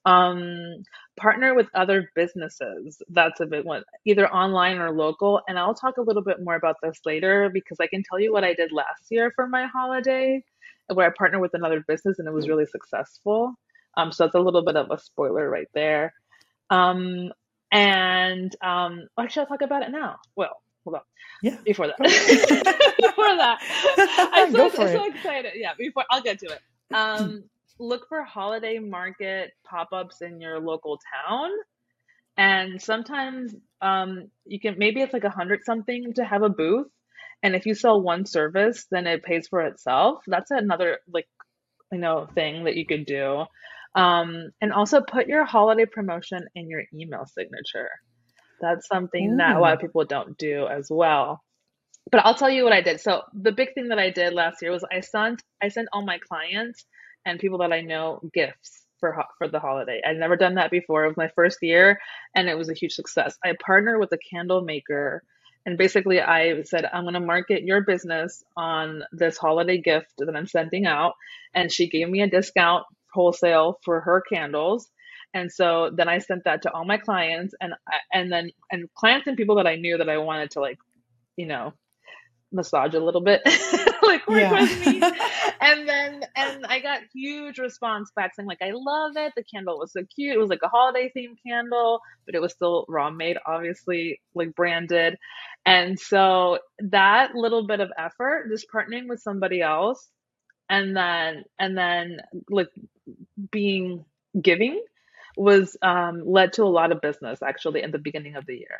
Um, 0.05 0.83
partner 1.17 1.55
with 1.55 1.67
other 1.75 2.09
businesses. 2.15 3.01
That's 3.09 3.39
a 3.39 3.45
big 3.45 3.65
one, 3.65 3.83
either 4.05 4.27
online 4.29 4.79
or 4.79 4.91
local. 4.91 5.41
And 5.47 5.57
I'll 5.59 5.75
talk 5.75 5.97
a 5.97 6.01
little 6.01 6.23
bit 6.23 6.43
more 6.43 6.55
about 6.55 6.77
this 6.83 6.99
later 7.05 7.49
because 7.53 7.77
I 7.81 7.87
can 7.87 8.03
tell 8.09 8.19
you 8.19 8.33
what 8.33 8.43
I 8.43 8.53
did 8.53 8.71
last 8.71 9.05
year 9.11 9.31
for 9.35 9.47
my 9.47 9.67
holiday, 9.67 10.43
where 10.93 11.07
I 11.07 11.13
partnered 11.17 11.41
with 11.41 11.53
another 11.53 11.83
business 11.87 12.19
and 12.19 12.27
it 12.27 12.33
was 12.33 12.49
really 12.49 12.65
successful. 12.65 13.53
Um, 13.95 14.11
so 14.11 14.25
that's 14.25 14.35
a 14.35 14.39
little 14.39 14.65
bit 14.65 14.75
of 14.75 14.91
a 14.91 14.99
spoiler 14.99 15.49
right 15.49 15.67
there. 15.73 16.13
Um, 16.69 17.31
and 17.71 18.55
um, 18.61 19.07
actually, 19.19 19.41
I'll 19.41 19.47
talk 19.47 19.61
about 19.61 19.83
it 19.83 19.91
now. 19.91 20.17
Well, 20.35 20.61
hold 20.83 20.95
on. 20.95 21.01
Yeah. 21.41 21.57
Before 21.65 21.87
that, 21.87 21.97
before 21.97 23.35
that, 23.35 23.59
I'm 24.33 24.51
so 24.51 24.69
so 24.69 25.05
excited. 25.05 25.53
Yeah, 25.55 25.73
before 25.77 26.05
I'll 26.09 26.21
get 26.21 26.39
to 26.39 26.45
it. 26.47 26.59
Um, 26.93 27.43
look 27.79 28.07
for 28.07 28.23
holiday 28.23 28.79
market 28.79 29.51
pop-ups 29.65 30.21
in 30.21 30.39
your 30.39 30.59
local 30.59 30.99
town, 31.27 31.49
and 32.37 32.81
sometimes 32.81 33.53
um, 33.81 34.29
you 34.45 34.59
can 34.59 34.75
maybe 34.77 35.01
it's 35.01 35.13
like 35.13 35.23
a 35.23 35.29
hundred 35.29 35.65
something 35.65 36.13
to 36.13 36.23
have 36.23 36.43
a 36.43 36.49
booth, 36.49 36.87
and 37.41 37.55
if 37.55 37.65
you 37.65 37.75
sell 37.75 38.01
one 38.01 38.25
service, 38.25 38.85
then 38.89 39.07
it 39.07 39.23
pays 39.23 39.47
for 39.47 39.61
itself. 39.61 40.21
That's 40.27 40.51
another 40.51 40.99
like 41.11 41.27
you 41.91 41.99
know 41.99 42.27
thing 42.35 42.65
that 42.65 42.75
you 42.75 42.85
could 42.85 43.05
do. 43.05 43.45
Um, 43.95 44.51
and 44.61 44.73
also 44.73 45.01
put 45.01 45.27
your 45.27 45.45
holiday 45.45 45.85
promotion 45.85 46.47
in 46.55 46.69
your 46.69 46.83
email 46.93 47.25
signature. 47.25 47.89
That's 48.61 48.87
something 48.87 49.37
that 49.37 49.55
a 49.55 49.59
lot 49.59 49.73
of 49.73 49.79
people 49.79 50.05
don't 50.05 50.37
do 50.37 50.67
as 50.67 50.87
well 50.89 51.43
but 52.11 52.25
I'll 52.25 52.35
tell 52.35 52.49
you 52.49 52.63
what 52.63 52.73
I 52.73 52.81
did. 52.81 53.01
So 53.01 53.23
the 53.33 53.51
big 53.51 53.73
thing 53.73 53.89
that 53.89 53.99
I 53.99 54.09
did 54.09 54.33
last 54.33 54.61
year 54.61 54.71
was 54.71 54.85
I 54.91 54.99
sent 55.01 55.41
I 55.61 55.69
sent 55.69 55.89
all 55.93 56.05
my 56.05 56.19
clients 56.19 56.85
and 57.25 57.39
people 57.39 57.59
that 57.59 57.73
I 57.73 57.81
know 57.81 58.21
gifts 58.33 58.85
for 58.99 59.13
ho- 59.13 59.33
for 59.37 59.47
the 59.47 59.59
holiday. 59.59 60.01
I'd 60.05 60.17
never 60.17 60.35
done 60.35 60.55
that 60.55 60.71
before. 60.71 61.05
It 61.05 61.09
was 61.09 61.17
my 61.17 61.29
first 61.35 61.59
year 61.61 61.99
and 62.35 62.49
it 62.49 62.57
was 62.57 62.69
a 62.69 62.73
huge 62.73 62.93
success. 62.93 63.37
I 63.43 63.53
partnered 63.65 63.99
with 63.99 64.11
a 64.11 64.17
candle 64.17 64.61
maker 64.61 65.23
and 65.65 65.77
basically 65.77 66.21
I 66.21 66.63
said 66.63 66.85
I'm 66.85 67.03
going 67.03 67.13
to 67.13 67.19
market 67.19 67.63
your 67.63 67.81
business 67.81 68.43
on 68.57 69.03
this 69.11 69.37
holiday 69.37 69.77
gift 69.79 70.13
that 70.17 70.35
I'm 70.35 70.47
sending 70.47 70.85
out 70.85 71.13
and 71.53 71.71
she 71.71 71.89
gave 71.89 72.09
me 72.09 72.21
a 72.21 72.29
discount 72.29 72.85
wholesale 73.13 73.79
for 73.85 74.01
her 74.01 74.21
candles. 74.31 74.89
And 75.33 75.51
so 75.51 75.91
then 75.95 76.09
I 76.09 76.19
sent 76.19 76.45
that 76.45 76.63
to 76.63 76.71
all 76.73 76.85
my 76.85 76.97
clients 76.97 77.55
and 77.61 77.73
and 78.13 78.31
then 78.31 78.51
and 78.71 78.89
clients 78.95 79.27
and 79.27 79.37
people 79.37 79.57
that 79.57 79.67
I 79.67 79.75
knew 79.77 79.97
that 79.97 80.09
I 80.09 80.19
wanted 80.19 80.51
to 80.51 80.61
like, 80.61 80.79
you 81.37 81.47
know, 81.47 81.73
massage 82.51 82.95
a 82.95 82.99
little 82.99 83.21
bit, 83.21 83.41
like 84.03 84.27
work 84.27 84.49
Yeah. 84.49 84.51
with 84.51 84.71
me. 84.79 85.05
And 85.61 85.89
then 85.89 86.21
and 86.35 86.65
I 86.67 86.79
got 86.81 87.01
huge 87.13 87.59
response 87.59 88.11
back 88.15 88.35
saying 88.35 88.47
like 88.47 88.61
I 88.61 88.71
love 88.73 89.13
it. 89.17 89.33
The 89.35 89.43
candle 89.43 89.79
was 89.79 89.93
so 89.93 90.01
cute. 90.15 90.35
It 90.35 90.39
was 90.39 90.49
like 90.49 90.59
a 90.63 90.69
holiday 90.69 91.11
themed 91.17 91.37
candle, 91.47 92.01
but 92.25 92.35
it 92.35 92.41
was 92.41 92.53
still 92.53 92.85
raw 92.89 93.09
made, 93.11 93.37
obviously, 93.47 94.21
like 94.35 94.55
branded. 94.55 95.17
And 95.65 95.99
so 95.99 96.59
that 96.79 97.35
little 97.35 97.67
bit 97.67 97.79
of 97.81 97.91
effort, 97.97 98.49
just 98.51 98.67
partnering 98.73 99.09
with 99.09 99.21
somebody 99.21 99.61
else 99.61 100.09
and 100.69 100.95
then 100.95 101.43
and 101.59 101.77
then 101.77 102.21
like 102.49 102.69
being 103.51 104.05
giving 104.41 104.83
was 105.37 105.77
um 105.81 106.23
led 106.25 106.53
to 106.53 106.63
a 106.63 106.65
lot 106.65 106.91
of 106.91 107.01
business 107.01 107.41
actually 107.41 107.81
in 107.81 107.91
the 107.91 107.99
beginning 107.99 108.35
of 108.35 108.45
the 108.45 108.55
year. 108.55 108.79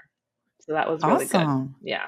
So 0.61 0.73
that 0.73 0.89
was 0.89 1.03
really 1.03 1.25
good. 1.25 1.73
Yeah. 1.81 2.07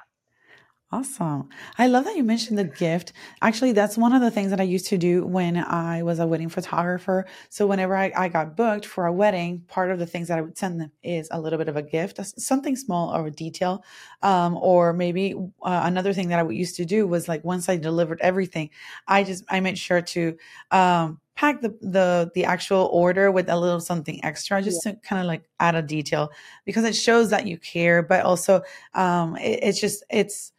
Awesome. 0.96 1.50
I 1.78 1.88
love 1.88 2.06
that 2.06 2.16
you 2.16 2.24
mentioned 2.24 2.58
the 2.58 2.64
gift. 2.64 3.12
Actually, 3.42 3.74
that's 3.74 3.98
one 3.98 4.14
of 4.14 4.22
the 4.22 4.32
things 4.32 4.52
that 4.52 4.62
I 4.62 4.64
used 4.64 4.86
to 4.88 4.98
do 4.98 5.26
when 5.26 5.58
I 5.58 6.04
was 6.04 6.20
a 6.20 6.28
wedding 6.28 6.48
photographer. 6.48 7.26
So, 7.50 7.68
whenever 7.68 7.98
I, 7.98 8.14
I 8.16 8.30
got 8.30 8.56
booked 8.56 8.86
for 8.86 9.06
a 9.06 9.12
wedding, 9.12 9.64
part 9.68 9.92
of 9.92 10.00
the 10.00 10.06
things 10.06 10.30
that 10.30 10.38
I 10.38 10.42
would 10.42 10.58
send 10.58 10.80
them 10.80 10.92
is 11.04 11.28
a 11.32 11.42
little 11.42 11.58
bit 11.60 11.68
of 11.68 11.76
a 11.76 11.82
gift, 11.82 12.20
something 12.40 12.76
small 12.78 13.14
or 13.14 13.28
a 13.28 13.32
detail. 13.32 13.84
Um, 14.22 14.56
or 14.56 14.94
maybe 14.94 15.34
uh, 15.64 15.82
another 15.84 16.14
thing 16.14 16.30
that 16.30 16.40
I 16.40 16.50
used 16.50 16.78
to 16.78 16.86
do 16.86 17.06
was 17.08 17.28
like 17.28 17.44
once 17.44 17.68
I 17.68 17.76
delivered 17.76 18.22
everything, 18.22 18.70
I 19.08 19.26
just 19.26 19.44
I 19.50 19.60
made 19.60 19.78
sure 19.78 20.02
to 20.02 20.38
um, 20.72 21.20
pack 21.36 21.62
the, 21.62 21.78
the 21.82 22.32
the 22.36 22.46
actual 22.46 22.90
order 22.94 23.32
with 23.32 23.50
a 23.50 23.60
little 23.60 23.82
something 23.82 24.24
extra, 24.24 24.60
Yeah. 24.60 24.66
just 24.66 24.84
to 24.84 24.94
kind 25.04 25.20
of 25.20 25.28
like 25.28 25.44
add 25.60 25.76
a 25.76 25.82
detail 25.82 26.30
because 26.64 26.86
it 26.86 26.96
shows 26.96 27.32
that 27.32 27.48
you 27.48 27.58
care, 27.58 28.02
but 28.02 28.24
also 28.24 28.62
um, 28.94 29.36
it, 29.38 29.60
it's 29.64 29.82
just 29.82 30.04
it's 30.10 30.54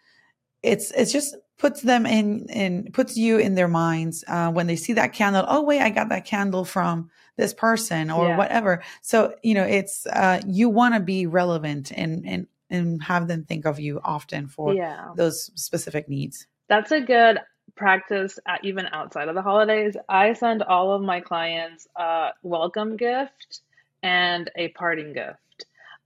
it's 0.66 0.90
it's 0.92 1.12
just 1.12 1.36
puts 1.58 1.80
them 1.82 2.04
in 2.04 2.46
in 2.50 2.90
puts 2.92 3.16
you 3.16 3.38
in 3.38 3.54
their 3.54 3.68
minds 3.68 4.24
uh, 4.28 4.50
when 4.50 4.66
they 4.66 4.76
see 4.76 4.92
that 4.92 5.12
candle 5.12 5.44
oh 5.48 5.62
wait 5.62 5.80
i 5.80 5.90
got 5.90 6.08
that 6.08 6.24
candle 6.24 6.64
from 6.64 7.08
this 7.36 7.54
person 7.54 8.10
or 8.10 8.26
Yeah. 8.28 8.36
whatever 8.36 8.82
so 9.00 9.34
you 9.42 9.54
know 9.54 9.64
it's 9.64 10.06
uh, 10.06 10.40
you 10.46 10.68
want 10.68 10.94
to 10.94 11.00
be 11.00 11.26
relevant 11.26 11.92
and 11.92 12.26
and 12.26 12.46
and 12.68 13.02
have 13.02 13.28
them 13.28 13.44
think 13.44 13.64
of 13.64 13.78
you 13.78 14.00
often 14.04 14.48
for 14.48 14.74
Yeah. 14.74 15.12
those 15.14 15.50
specific 15.54 16.08
needs 16.08 16.46
That's 16.68 16.90
a 16.92 17.00
good 17.00 17.38
practice 17.76 18.38
uh, 18.46 18.56
even 18.62 18.86
outside 18.92 19.28
of 19.28 19.34
the 19.34 19.42
holidays. 19.42 19.96
I 20.08 20.32
send 20.32 20.62
all 20.62 20.92
of 20.92 21.02
my 21.02 21.20
clients 21.20 21.86
a 21.96 22.30
welcome 22.42 22.96
gift 22.96 23.60
and 24.02 24.50
a 24.56 24.68
parting 24.68 25.12
gift. 25.12 25.45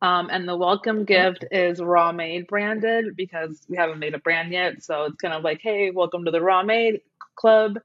Um, 0.03 0.31
and 0.31 0.49
the 0.49 0.57
welcome 0.57 1.05
gift 1.05 1.45
is 1.51 1.81
Raw 1.81 2.13
Made 2.13 2.47
branded 2.47 3.17
because 3.17 3.61
we 3.69 3.77
haven't 3.77 3.99
made 3.99 4.15
a 4.15 4.19
brand 4.19 4.53
yet. 4.53 4.83
So 4.83 5.05
it's 5.05 5.17
kind 5.17 5.35
of 5.35 5.43
like, 5.43 5.61
hey, 5.63 5.91
welcome 5.91 6.25
to 6.25 6.31
the 6.31 6.41
Raw 6.41 6.63
Made 6.63 7.01
Club. 7.37 7.79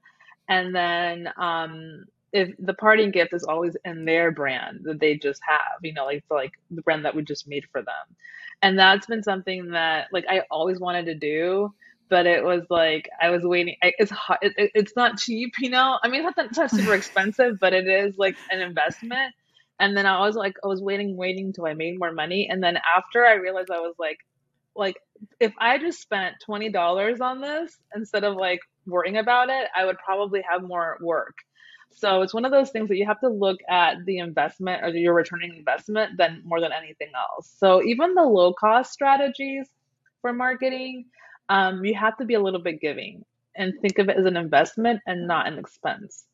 And 0.48 0.74
then 0.74 1.28
um, 1.36 2.04
if 2.32 2.50
the 2.58 2.74
parting 2.74 3.10
gift 3.10 3.34
is 3.34 3.44
always 3.44 3.76
in 3.84 4.04
their 4.04 4.30
brand 4.30 4.80
that 4.84 5.00
they 5.00 5.16
just 5.16 5.40
have, 5.46 5.80
you 5.82 5.92
know, 5.92 6.04
like 6.06 6.24
like 6.30 6.52
the 6.70 6.82
brand 6.82 7.04
that 7.04 7.14
we 7.16 7.22
just 7.22 7.48
made 7.48 7.64
for 7.72 7.82
them. 7.82 8.16
And 8.62 8.78
that's 8.78 9.06
been 9.06 9.22
something 9.22 9.70
that 9.72 10.08
like 10.12 10.24
I 10.28 10.42
always 10.50 10.78
wanted 10.80 11.06
to 11.06 11.14
do, 11.16 11.74
but 12.08 12.26
it 12.26 12.44
was 12.44 12.62
like 12.70 13.08
I 13.20 13.30
was 13.30 13.42
waiting. 13.42 13.76
It's 13.82 14.10
hot. 14.12 14.38
It, 14.42 14.54
it, 14.56 14.70
it's 14.74 14.96
not 14.96 15.18
cheap, 15.18 15.54
you 15.58 15.70
know. 15.70 15.98
I 16.02 16.08
mean, 16.08 16.24
it's 16.24 16.36
not, 16.36 16.46
it's 16.46 16.58
not 16.58 16.70
super 16.70 16.94
expensive, 16.96 17.58
but 17.60 17.74
it 17.74 17.88
is 17.88 18.16
like 18.18 18.36
an 18.50 18.60
investment. 18.60 19.34
And 19.78 19.96
then 19.96 20.06
I 20.06 20.20
was 20.20 20.36
like, 20.36 20.56
I 20.64 20.68
was 20.68 20.80
waiting, 20.80 21.16
waiting 21.16 21.52
till 21.52 21.66
I 21.66 21.74
made 21.74 21.98
more 21.98 22.12
money. 22.12 22.48
And 22.50 22.62
then 22.62 22.78
after 22.96 23.24
I 23.26 23.34
realized 23.34 23.70
I 23.70 23.80
was 23.80 23.94
like, 23.98 24.18
like 24.74 24.96
if 25.40 25.52
I 25.58 25.78
just 25.78 26.00
spent 26.00 26.36
twenty 26.44 26.70
dollars 26.70 27.20
on 27.20 27.40
this 27.40 27.76
instead 27.94 28.24
of 28.24 28.36
like 28.36 28.60
worrying 28.86 29.16
about 29.16 29.48
it, 29.48 29.68
I 29.76 29.84
would 29.84 29.98
probably 29.98 30.42
have 30.48 30.62
more 30.62 30.98
work. 31.00 31.34
So 31.92 32.22
it's 32.22 32.34
one 32.34 32.44
of 32.44 32.52
those 32.52 32.70
things 32.70 32.88
that 32.88 32.96
you 32.96 33.06
have 33.06 33.20
to 33.20 33.28
look 33.28 33.58
at 33.70 34.04
the 34.04 34.18
investment 34.18 34.82
or 34.84 34.88
your 34.88 35.14
returning 35.14 35.54
investment 35.56 36.18
than 36.18 36.42
more 36.44 36.60
than 36.60 36.72
anything 36.72 37.08
else. 37.16 37.50
So 37.58 37.82
even 37.82 38.14
the 38.14 38.22
low 38.22 38.52
cost 38.52 38.92
strategies 38.92 39.66
for 40.20 40.32
marketing, 40.32 41.06
um, 41.48 41.84
you 41.84 41.94
have 41.94 42.16
to 42.18 42.26
be 42.26 42.34
a 42.34 42.40
little 42.40 42.60
bit 42.60 42.80
giving 42.80 43.24
and 43.54 43.72
think 43.80 43.98
of 43.98 44.10
it 44.10 44.18
as 44.18 44.26
an 44.26 44.36
investment 44.36 45.00
and 45.06 45.26
not 45.26 45.46
an 45.46 45.58
expense. 45.58 46.26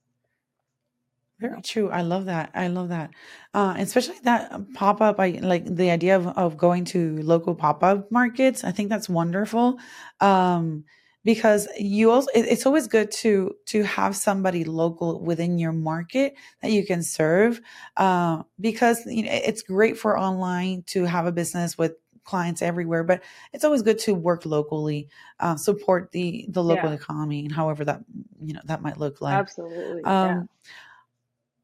Very 1.41 1.61
true. 1.62 1.91
I 1.91 2.03
love 2.03 2.27
that. 2.27 2.51
I 2.55 2.69
love 2.69 2.91
that. 2.91 3.11
Uh, 3.53 3.75
especially 3.79 4.15
that 4.23 4.73
pop 4.75 5.01
up. 5.01 5.19
I 5.19 5.39
like 5.43 5.65
the 5.65 5.91
idea 5.91 6.17
of, 6.17 6.27
of 6.29 6.57
going 6.57 6.85
to 6.87 7.21
local 7.23 7.55
pop 7.55 7.83
up 7.83 8.11
markets. 8.12 8.62
I 8.62 8.71
think 8.71 8.89
that's 8.89 9.09
wonderful. 9.09 9.79
Um, 10.21 10.85
because 11.25 11.69
you 11.79 12.11
also 12.11 12.29
it, 12.35 12.47
it's 12.47 12.67
always 12.67 12.87
good 12.87 13.11
to 13.11 13.55
to 13.67 13.83
have 13.83 14.17
somebody 14.17 14.65
local 14.65 15.21
within 15.21 15.59
your 15.59 15.73
market 15.73 16.35
that 16.61 16.71
you 16.71 16.85
can 16.85 17.03
serve 17.03 17.61
uh, 17.97 18.43
because 18.61 19.05
you 19.07 19.25
know, 19.25 19.31
it's 19.33 19.62
great 19.62 19.99
for 19.99 20.19
online 20.19 20.83
to 20.87 21.05
have 21.05 21.27
a 21.27 21.33
business 21.33 21.79
with 21.79 21.95
clients 22.25 22.62
everywhere 22.62 23.03
but 23.03 23.21
it's 23.53 23.65
always 23.65 23.83
good 23.83 23.99
to 23.99 24.15
work 24.15 24.47
locally 24.47 25.09
uh, 25.41 25.57
support 25.57 26.11
the 26.12 26.47
the 26.49 26.62
local 26.62 26.91
yeah. 26.91 26.95
economy 26.95 27.45
and 27.45 27.53
however 27.53 27.85
that 27.85 28.01
you 28.41 28.55
know 28.55 28.61
that 28.65 28.81
might 28.81 28.97
look 28.97 29.21
like 29.21 29.35
absolutely 29.35 30.05
um, 30.05 30.29
yeah. 30.29 30.43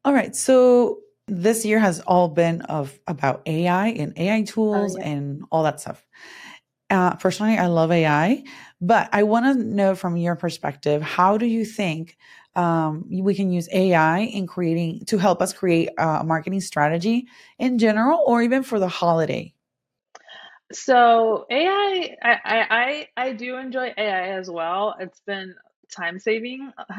All 0.09 0.15
right 0.15 0.35
so 0.35 0.97
this 1.27 1.63
year 1.63 1.77
has 1.77 1.99
all 2.01 2.27
been 2.27 2.61
of 2.63 2.99
about 3.05 3.43
ai 3.45 3.89
and 3.89 4.17
ai 4.17 4.41
tools 4.41 4.95
oh, 4.95 4.99
yeah. 4.99 5.07
and 5.07 5.43
all 5.51 5.61
that 5.61 5.79
stuff 5.79 6.03
uh, 6.89 7.15
personally, 7.17 7.55
I 7.55 7.67
love 7.67 7.91
AI, 7.91 8.43
but 8.81 9.09
I 9.13 9.21
want 9.21 9.45
to 9.45 9.63
know 9.63 9.93
from 9.93 10.17
your 10.17 10.35
perspective, 10.35 11.03
how 11.03 11.37
do 11.37 11.45
you 11.45 11.63
think 11.63 12.17
um, 12.55 13.05
we 13.07 13.35
can 13.35 13.51
use 13.51 13.69
AI 13.71 14.21
in 14.21 14.47
creating 14.47 15.05
to 15.05 15.19
help 15.19 15.39
us 15.39 15.53
create 15.53 15.89
a 15.99 16.23
marketing 16.23 16.61
strategy 16.61 17.27
in 17.59 17.77
general, 17.77 18.23
or 18.25 18.41
even 18.41 18.63
for 18.63 18.79
the 18.79 18.87
holiday? 18.87 19.53
So 20.71 21.45
AI, 21.51 22.15
I, 22.23 22.37
I, 22.43 23.07
I 23.15 23.33
do 23.33 23.57
enjoy 23.57 23.93
AI 23.95 24.29
as 24.37 24.49
well. 24.49 24.95
It's 24.99 25.19
been 25.27 25.53
time 25.89 26.19
saving. 26.19 26.71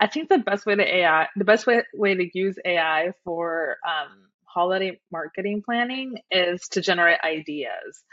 I 0.00 0.06
think 0.12 0.28
the 0.28 0.38
best 0.38 0.66
way 0.66 0.76
to 0.76 0.96
AI, 0.96 1.28
the 1.36 1.44
best 1.44 1.66
way, 1.66 1.82
way 1.94 2.14
to 2.14 2.28
use 2.34 2.56
AI 2.64 3.12
for 3.24 3.76
um, 3.86 4.28
holiday 4.44 5.00
marketing 5.12 5.62
planning 5.64 6.18
is 6.30 6.68
to 6.70 6.80
generate 6.80 7.20
ideas. 7.24 8.04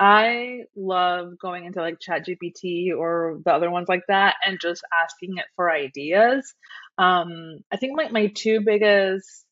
I 0.00 0.62
love 0.76 1.38
going 1.40 1.64
into 1.66 1.80
like 1.80 1.98
ChatGPT 2.00 2.96
or 2.96 3.40
the 3.44 3.52
other 3.52 3.70
ones 3.70 3.88
like 3.88 4.04
that 4.08 4.36
and 4.46 4.58
just 4.60 4.82
asking 5.04 5.38
it 5.38 5.46
for 5.56 5.70
ideas. 5.72 6.54
Um, 6.98 7.58
I 7.72 7.76
think 7.78 7.96
my, 7.96 8.08
my 8.10 8.28
two 8.28 8.60
biggest 8.60 9.44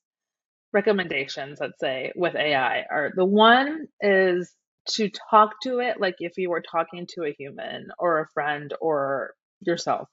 recommendations, 0.73 1.59
let's 1.61 1.81
say, 1.81 2.13
with 2.17 2.37
AI 2.37 2.85
are 2.91 3.13
the 3.17 3.27
one 3.27 3.87
is 4.01 4.53
to 4.91 5.11
talk 5.31 5.53
to 5.63 5.81
it 5.81 6.01
like 6.01 6.17
if 6.21 6.39
you 6.39 6.51
were 6.51 6.63
talking 6.63 7.07
to 7.11 7.25
a 7.25 7.35
human 7.39 7.89
or 7.99 8.21
a 8.21 8.29
friend 8.35 8.75
or 8.81 9.35
yourself. 9.61 10.09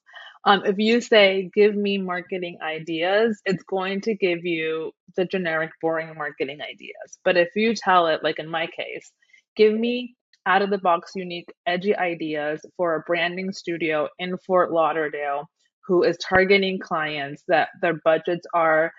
Um, 0.45 0.63
if 0.65 0.77
you 0.77 0.99
say, 0.99 1.49
give 1.53 1.73
me 1.75 1.97
marketing 1.97 2.57
ideas, 2.61 3.41
it's 3.45 3.63
going 3.63 4.01
to 4.01 4.15
give 4.15 4.43
you 4.43 4.91
the 5.15 5.25
generic, 5.25 5.71
boring 5.81 6.13
marketing 6.17 6.59
ideas. 6.61 7.17
But 7.23 7.37
if 7.37 7.49
you 7.55 7.73
tell 7.75 8.07
it, 8.07 8.23
like 8.23 8.39
in 8.39 8.49
my 8.49 8.67
case, 8.67 9.11
give 9.55 9.73
me 9.73 10.15
out 10.45 10.61
of 10.61 10.69
the 10.69 10.77
box, 10.77 11.13
unique, 11.15 11.47
edgy 11.65 11.95
ideas 11.95 12.61
for 12.75 12.95
a 12.95 13.01
branding 13.07 13.53
studio 13.53 14.09
in 14.19 14.37
Fort 14.45 14.71
Lauderdale 14.73 15.49
who 15.87 16.03
is 16.03 16.17
targeting 16.17 16.79
clients 16.79 17.43
that 17.47 17.69
their 17.81 17.99
budgets 18.03 18.45
are 18.53 18.91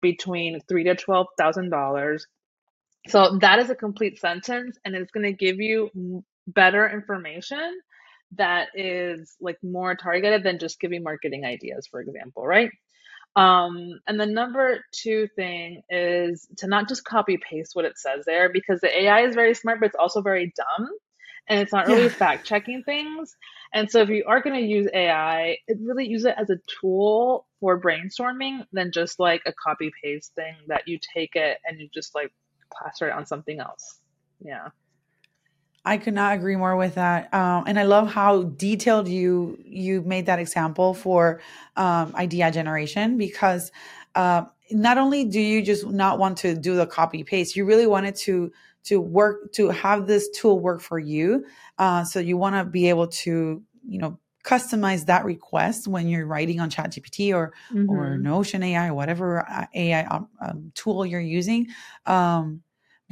between 0.00 0.60
three 0.68 0.84
to 0.84 0.94
twelve 0.94 1.26
thousand 1.38 1.70
dollars. 1.70 2.26
So 3.08 3.38
that 3.40 3.58
is 3.58 3.70
a 3.70 3.74
complete 3.74 4.20
sentence, 4.20 4.78
and 4.84 4.94
it's 4.94 5.10
going 5.10 5.26
to 5.26 5.32
give 5.32 5.60
you 5.60 5.90
better 6.46 6.88
information 6.88 7.80
that 8.36 8.68
is 8.74 9.36
like 9.40 9.58
more 9.62 9.94
targeted 9.94 10.42
than 10.42 10.58
just 10.58 10.80
giving 10.80 11.02
marketing 11.02 11.44
ideas, 11.44 11.86
for 11.86 12.00
example, 12.00 12.46
right? 12.46 12.70
Um, 13.34 14.00
and 14.06 14.20
the 14.20 14.26
number 14.26 14.84
two 14.92 15.26
thing 15.36 15.82
is 15.88 16.46
to 16.58 16.66
not 16.66 16.88
just 16.88 17.04
copy 17.04 17.38
paste 17.38 17.74
what 17.74 17.86
it 17.86 17.98
says 17.98 18.24
there 18.26 18.50
because 18.52 18.80
the 18.80 19.02
AI 19.02 19.22
is 19.22 19.34
very 19.34 19.54
smart, 19.54 19.80
but 19.80 19.86
it's 19.86 19.96
also 19.96 20.20
very 20.20 20.52
dumb 20.54 20.88
and 21.48 21.60
it's 21.60 21.72
not 21.72 21.86
really 21.86 22.04
yeah. 22.04 22.08
fact 22.08 22.46
checking 22.46 22.82
things. 22.82 23.36
And 23.72 23.90
so 23.90 24.00
if 24.02 24.10
you 24.10 24.24
are 24.26 24.42
going 24.42 24.60
to 24.60 24.66
use 24.66 24.86
AI, 24.92 25.56
it 25.66 25.78
really 25.80 26.06
use 26.06 26.24
it 26.24 26.34
as 26.38 26.50
a 26.50 26.58
tool 26.80 27.46
for 27.60 27.80
brainstorming 27.80 28.66
than 28.72 28.92
just 28.92 29.18
like 29.18 29.42
a 29.46 29.52
copy 29.52 29.90
paste 30.02 30.34
thing 30.34 30.54
that 30.68 30.86
you 30.86 30.98
take 31.14 31.34
it 31.34 31.58
and 31.64 31.80
you 31.80 31.88
just 31.92 32.14
like 32.14 32.32
plaster 32.72 33.08
it 33.08 33.12
on 33.12 33.26
something 33.26 33.60
else. 33.60 33.98
Yeah. 34.40 34.68
I 35.84 35.96
could 35.96 36.14
not 36.14 36.34
agree 36.34 36.54
more 36.54 36.76
with 36.76 36.94
that, 36.94 37.32
um, 37.34 37.64
and 37.66 37.78
I 37.78 37.82
love 37.82 38.12
how 38.12 38.44
detailed 38.44 39.08
you 39.08 39.58
you 39.64 40.02
made 40.02 40.26
that 40.26 40.38
example 40.38 40.94
for 40.94 41.40
um, 41.76 42.14
idea 42.14 42.52
generation 42.52 43.16
because 43.16 43.72
uh, 44.14 44.44
not 44.70 44.98
only 44.98 45.24
do 45.24 45.40
you 45.40 45.62
just 45.62 45.86
not 45.86 46.18
want 46.18 46.38
to 46.38 46.54
do 46.54 46.76
the 46.76 46.86
copy 46.86 47.24
paste, 47.24 47.56
you 47.56 47.64
really 47.64 47.86
wanted 47.86 48.14
to 48.16 48.52
to 48.84 49.00
work 49.00 49.52
to 49.52 49.70
have 49.70 50.06
this 50.06 50.28
tool 50.30 50.60
work 50.60 50.80
for 50.80 50.98
you. 50.98 51.44
Uh, 51.78 52.04
so 52.04 52.20
you 52.20 52.36
want 52.36 52.54
to 52.54 52.64
be 52.64 52.88
able 52.88 53.08
to 53.08 53.62
you 53.86 53.98
know 53.98 54.18
customize 54.44 55.06
that 55.06 55.24
request 55.24 55.86
when 55.86 56.08
you're 56.08 56.26
writing 56.26 56.60
on 56.60 56.68
ChatGPT 56.68 57.34
or 57.34 57.52
mm-hmm. 57.72 57.90
or 57.90 58.18
Notion 58.18 58.62
AI 58.62 58.88
or 58.88 58.94
whatever 58.94 59.48
uh, 59.48 59.66
AI 59.74 60.04
um, 60.04 60.28
um, 60.40 60.72
tool 60.74 61.06
you're 61.06 61.20
using. 61.20 61.68
Um, 62.06 62.62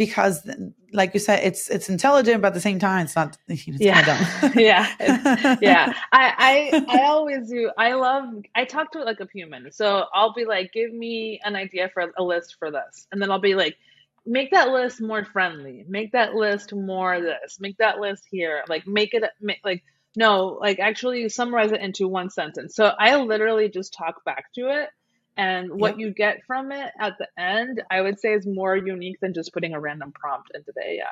because 0.01 0.49
like 0.95 1.13
you 1.13 1.21
said 1.21 1.41
it's 1.45 1.69
it's 1.69 1.91
intelligent 1.91 2.41
but 2.41 2.49
at 2.49 2.55
the 2.55 2.61
same 2.61 2.79
time 2.79 3.05
it's 3.05 3.15
not 3.15 3.37
it's 3.49 3.67
yeah. 3.79 4.51
yeah. 4.57 5.59
Yeah. 5.61 5.93
I, 6.11 6.81
I 6.81 6.87
i 6.89 7.03
always 7.03 7.51
do. 7.51 7.71
I 7.77 7.93
love 7.93 8.25
i 8.55 8.65
talk 8.65 8.93
to 8.93 9.01
it 9.01 9.05
like 9.05 9.21
a 9.21 9.29
human 9.31 9.71
so 9.71 10.07
i'll 10.15 10.33
be 10.33 10.47
like 10.47 10.73
give 10.73 10.91
me 10.91 11.39
an 11.45 11.55
idea 11.55 11.91
for 11.93 12.11
a 12.17 12.23
list 12.23 12.57
for 12.59 12.71
this. 12.71 13.07
And 13.13 13.21
then 13.21 13.31
i'll 13.31 13.47
be 13.51 13.55
like 13.55 13.77
make 14.25 14.53
that 14.53 14.71
list 14.71 15.03
more 15.03 15.23
friendly. 15.23 15.85
Make 15.87 16.13
that 16.13 16.35
list 16.35 16.73
more 16.73 17.21
this. 17.21 17.61
Make 17.61 17.77
that 17.77 17.99
list 17.99 18.25
here. 18.31 18.65
Like 18.69 18.87
make 18.87 19.13
it 19.13 19.23
make, 19.39 19.61
like 19.63 19.83
no 20.17 20.59
like 20.63 20.79
actually 20.79 21.29
summarize 21.29 21.73
it 21.73 21.83
into 21.83 22.09
one 22.09 22.31
sentence. 22.31 22.75
So 22.75 22.87
i 22.99 23.17
literally 23.17 23.69
just 23.69 23.93
talk 23.93 24.25
back 24.25 24.47
to 24.55 24.63
it 24.81 24.89
and 25.37 25.71
what 25.71 25.93
yep. 25.93 25.99
you 25.99 26.15
get 26.15 26.39
from 26.47 26.73
it 26.73 26.93
at 27.01 27.17
the 27.19 27.29
end, 27.39 27.83
I 27.91 28.01
would 28.01 28.21
say 28.21 28.33
is 28.33 28.47
more 28.47 28.77
unique 28.77 29.21
than 29.21 29.33
just 29.33 29.53
putting 29.53 29.75
a 29.75 29.81
random 29.81 30.13
prompt 30.13 30.51
into 30.55 30.73
the 30.75 30.83
AI. 30.83 31.05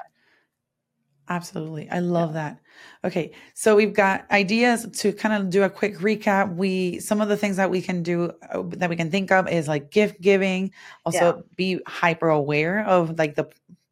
Absolutely. 1.31 1.91
I 1.91 1.99
love 1.99 2.31
yeah. 2.31 2.35
that. 2.35 2.61
Okay. 3.05 3.33
So 3.55 3.77
we've 3.77 3.93
got 3.93 4.31
ideas 4.31 4.87
to 5.01 5.13
kind 5.13 5.35
of 5.35 5.51
do 5.51 5.63
a 5.63 5.71
quick 5.71 5.99
recap. 5.99 6.55
We, 6.55 7.01
some 7.01 7.21
of 7.21 7.29
the 7.29 7.37
things 7.37 7.57
that 7.57 7.71
we 7.71 7.83
can 7.83 8.03
do 8.03 8.33
uh, 8.51 8.63
that 8.69 8.89
we 8.89 8.97
can 8.97 9.11
think 9.11 9.31
of 9.31 9.49
is 9.49 9.69
like 9.69 9.91
gift 9.91 10.21
giving, 10.21 10.73
also 11.05 11.37
yeah. 11.37 11.43
be 11.57 11.81
hyper 11.87 12.29
aware 12.29 12.85
of 12.87 13.19
like 13.19 13.35
the 13.35 13.47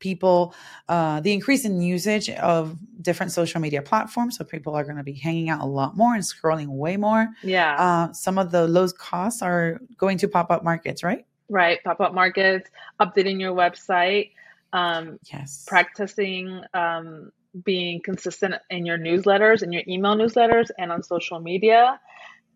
people, 0.06 0.54
uh, 0.88 1.18
the 1.20 1.32
increase 1.32 1.64
in 1.64 1.80
usage 1.80 2.28
of 2.30 2.76
different 3.02 3.32
social 3.32 3.60
media 3.60 3.82
platforms. 3.82 4.32
So 4.36 4.44
people 4.44 4.72
are 4.78 4.84
going 4.84 5.00
to 5.04 5.08
be 5.12 5.18
hanging 5.26 5.48
out 5.52 5.60
a 5.68 5.70
lot 5.80 5.96
more 5.96 6.14
and 6.14 6.22
scrolling 6.22 6.68
way 6.84 6.96
more. 6.96 7.24
Yeah. 7.42 7.72
Uh, 7.84 8.12
some 8.12 8.36
of 8.38 8.46
the 8.54 8.62
low 8.76 8.86
costs 9.10 9.42
are 9.42 9.80
going 9.96 10.18
to 10.18 10.28
pop 10.28 10.48
up 10.54 10.62
markets, 10.62 11.02
right? 11.02 11.26
Right. 11.48 11.78
Pop 11.82 12.00
up 12.00 12.14
markets, 12.14 12.70
updating 13.00 13.40
your 13.40 13.54
website, 13.64 14.30
um, 14.72 15.18
yes. 15.32 15.64
practicing 15.66 16.62
um, 16.72 17.32
being 17.64 18.00
consistent 18.00 18.54
in 18.70 18.86
your 18.86 18.98
newsletters, 18.98 19.62
in 19.64 19.72
your 19.72 19.82
email 19.88 20.14
newsletters, 20.14 20.68
and 20.78 20.92
on 20.92 21.02
social 21.02 21.40
media. 21.40 21.98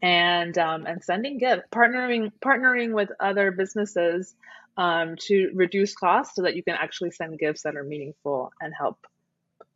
And 0.02 0.56
um, 0.56 0.86
and 0.86 1.04
sending 1.04 1.36
gifts, 1.36 1.64
partnering 1.70 2.32
partnering 2.40 2.94
with 2.94 3.10
other 3.28 3.50
businesses 3.50 4.34
um, 4.80 5.14
to 5.14 5.50
reduce 5.54 5.94
costs 5.94 6.34
so 6.34 6.42
that 6.42 6.56
you 6.56 6.62
can 6.62 6.74
actually 6.74 7.10
send 7.10 7.38
gifts 7.38 7.62
that 7.64 7.76
are 7.76 7.84
meaningful 7.84 8.50
and 8.62 8.72
help 8.76 8.96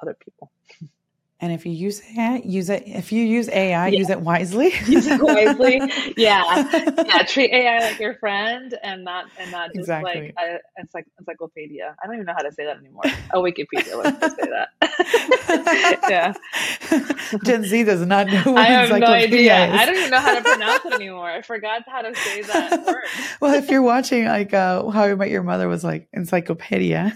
other 0.01 0.15
people. 0.15 0.51
And 1.41 1.53
if 1.53 1.67
you 1.67 1.73
use 1.73 2.01
AI, 2.17 2.37
use 2.45 2.71
it. 2.71 2.85
If 2.87 3.11
you 3.11 3.25
use 3.25 3.49
AI, 3.49 3.89
yeah. 3.89 3.99
use 3.99 4.09
it 4.09 4.21
wisely. 4.21 4.67
use 4.87 5.07
it 5.07 5.21
wisely. 5.21 5.81
Yeah, 6.17 6.71
yeah. 7.07 7.23
Treat 7.25 7.51
AI 7.51 7.91
like 7.91 7.99
your 7.99 8.15
friend, 8.15 8.79
and 8.85 9.05
not 9.05 9.27
and 9.39 9.51
not 9.51 9.69
just 9.71 9.81
exactly. 9.81 10.33
like 10.35 10.35
a, 10.41 10.55
a 10.55 11.05
encyclopedia. 11.19 11.97
I 12.03 12.07
don't 12.07 12.15
even 12.15 12.27
know 12.27 12.35
how 12.37 12.45
to 12.45 12.53
say 12.53 12.65
that 12.65 12.79
anymore. 12.79 13.03
A 13.33 13.39
Wikipedia. 13.39 14.03
Let's 14.03 14.37
say 14.37 14.49
that. 14.49 15.99
yeah. 16.09 17.39
Gen 17.45 17.65
Z 17.65 17.83
does 17.83 18.07
not 18.07 18.29
know. 18.29 18.53
What 18.53 18.59
I 18.59 18.67
have 18.67 18.91
no 19.01 19.07
idea. 19.07 19.67
Is. 19.67 19.81
I 19.81 19.87
don't 19.87 19.97
even 19.97 20.11
know 20.11 20.21
how 20.21 20.35
to 20.37 20.41
pronounce 20.41 20.85
it 20.85 20.93
anymore. 20.95 21.31
I 21.31 21.43
forgot 21.43 21.83
how 21.89 22.03
to 22.03 22.15
say 22.15 22.43
that 22.43 22.87
word. 22.87 23.05
well, 23.41 23.55
if 23.55 23.69
you're 23.71 23.83
watching 23.83 24.27
like 24.27 24.55
uh, 24.55 24.89
How 24.89 25.03
I 25.03 25.15
Met 25.17 25.31
Your 25.31 25.43
Mother 25.43 25.69
was 25.69 25.83
like 25.83 26.09
encyclopedia. 26.13 27.13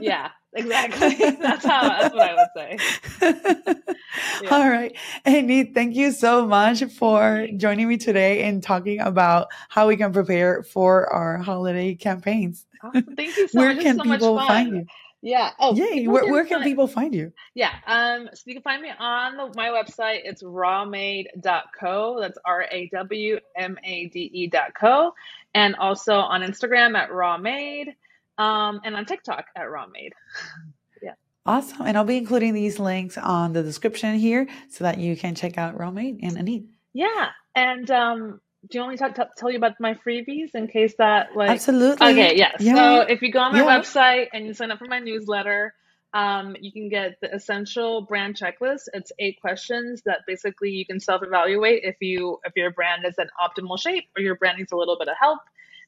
yeah 0.00 0.30
exactly. 0.54 1.30
That's 1.40 1.64
how 1.64 1.88
that's 1.88 2.14
what 2.14 2.30
I 2.30 2.34
would 2.34 2.48
say. 2.54 3.74
yeah. 4.42 4.50
All 4.50 4.68
right. 4.68 4.96
Amy, 5.24 5.64
thank 5.64 5.94
you 5.94 6.12
so 6.12 6.46
much 6.46 6.84
for 6.84 7.46
joining 7.56 7.88
me 7.88 7.96
today 7.96 8.42
and 8.42 8.62
talking 8.62 9.00
about 9.00 9.48
how 9.68 9.88
we 9.88 9.96
can 9.96 10.12
prepare 10.12 10.62
for 10.62 11.12
our 11.12 11.38
holiday 11.38 11.94
campaigns. 11.94 12.66
Awesome. 12.82 13.02
Thank 13.16 13.36
you 13.36 13.48
so 13.48 13.58
where 13.58 13.74
much. 13.74 13.82
Can 13.82 13.96
so 13.96 14.02
people 14.04 14.38
find 14.38 14.76
you? 14.76 14.86
Yeah. 15.24 15.50
Oh, 15.60 15.74
yay. 15.76 16.08
Where, 16.08 16.30
where 16.30 16.44
can 16.44 16.62
people 16.64 16.88
find 16.88 17.14
you? 17.14 17.32
Yeah. 17.54 17.72
Um, 17.86 18.28
so 18.34 18.42
you 18.46 18.54
can 18.54 18.62
find 18.62 18.82
me 18.82 18.90
on 18.98 19.36
the, 19.36 19.52
my 19.54 19.68
website. 19.68 20.22
It's 20.24 20.42
rawmade.co. 20.42 22.20
That's 22.20 22.38
R 22.44 22.66
A 22.72 22.88
W 22.92 23.38
M 23.56 23.78
A 23.84 24.06
D 24.08 24.30
E.co. 24.32 25.14
And 25.54 25.76
also 25.76 26.14
on 26.14 26.42
Instagram 26.42 26.98
at 26.98 27.10
rawmade 27.10 27.94
um, 28.38 28.80
and 28.84 28.94
on 28.94 29.04
TikTok 29.04 29.46
at 29.56 29.66
Rawmade. 29.66 30.12
yeah. 31.02 31.14
Awesome. 31.46 31.82
And 31.86 31.96
I'll 31.96 32.04
be 32.04 32.16
including 32.16 32.54
these 32.54 32.78
links 32.78 33.18
on 33.18 33.52
the 33.52 33.62
description 33.62 34.16
here 34.16 34.48
so 34.70 34.84
that 34.84 34.98
you 34.98 35.16
can 35.16 35.34
check 35.34 35.58
out 35.58 35.76
Rawmade 35.76 36.20
and 36.22 36.36
Enid. 36.38 36.68
Yeah. 36.92 37.30
And 37.54 37.90
um, 37.90 38.40
do 38.68 38.78
you 38.78 38.84
want 38.84 38.92
me 38.92 39.08
to 39.08 39.12
t- 39.12 39.30
tell 39.36 39.50
you 39.50 39.56
about 39.56 39.74
my 39.80 39.94
freebies 39.94 40.54
in 40.54 40.68
case 40.68 40.94
that 40.98 41.34
like 41.34 41.50
absolutely 41.50 42.06
okay 42.06 42.36
yes 42.36 42.56
yeah. 42.60 42.74
so 42.74 43.00
if 43.00 43.20
you 43.22 43.32
go 43.32 43.40
on 43.40 43.52
my 43.52 43.58
yeah. 43.58 43.78
website 43.78 44.26
and 44.32 44.46
you 44.46 44.54
sign 44.54 44.70
up 44.70 44.78
for 44.78 44.86
my 44.86 44.98
newsletter 44.98 45.74
um, 46.14 46.54
you 46.60 46.70
can 46.70 46.90
get 46.90 47.16
the 47.22 47.34
essential 47.34 48.02
brand 48.02 48.36
checklist 48.36 48.82
it's 48.92 49.10
eight 49.18 49.40
questions 49.40 50.02
that 50.04 50.20
basically 50.26 50.70
you 50.70 50.86
can 50.86 51.00
self-evaluate 51.00 51.82
if 51.84 51.96
you 52.00 52.38
if 52.44 52.52
your 52.54 52.70
brand 52.70 53.04
is 53.04 53.14
in 53.18 53.26
optimal 53.42 53.78
shape 53.78 54.04
or 54.16 54.22
your 54.22 54.36
brand 54.36 54.58
needs 54.58 54.72
a 54.72 54.76
little 54.76 54.98
bit 54.98 55.08
of 55.08 55.16
help 55.20 55.40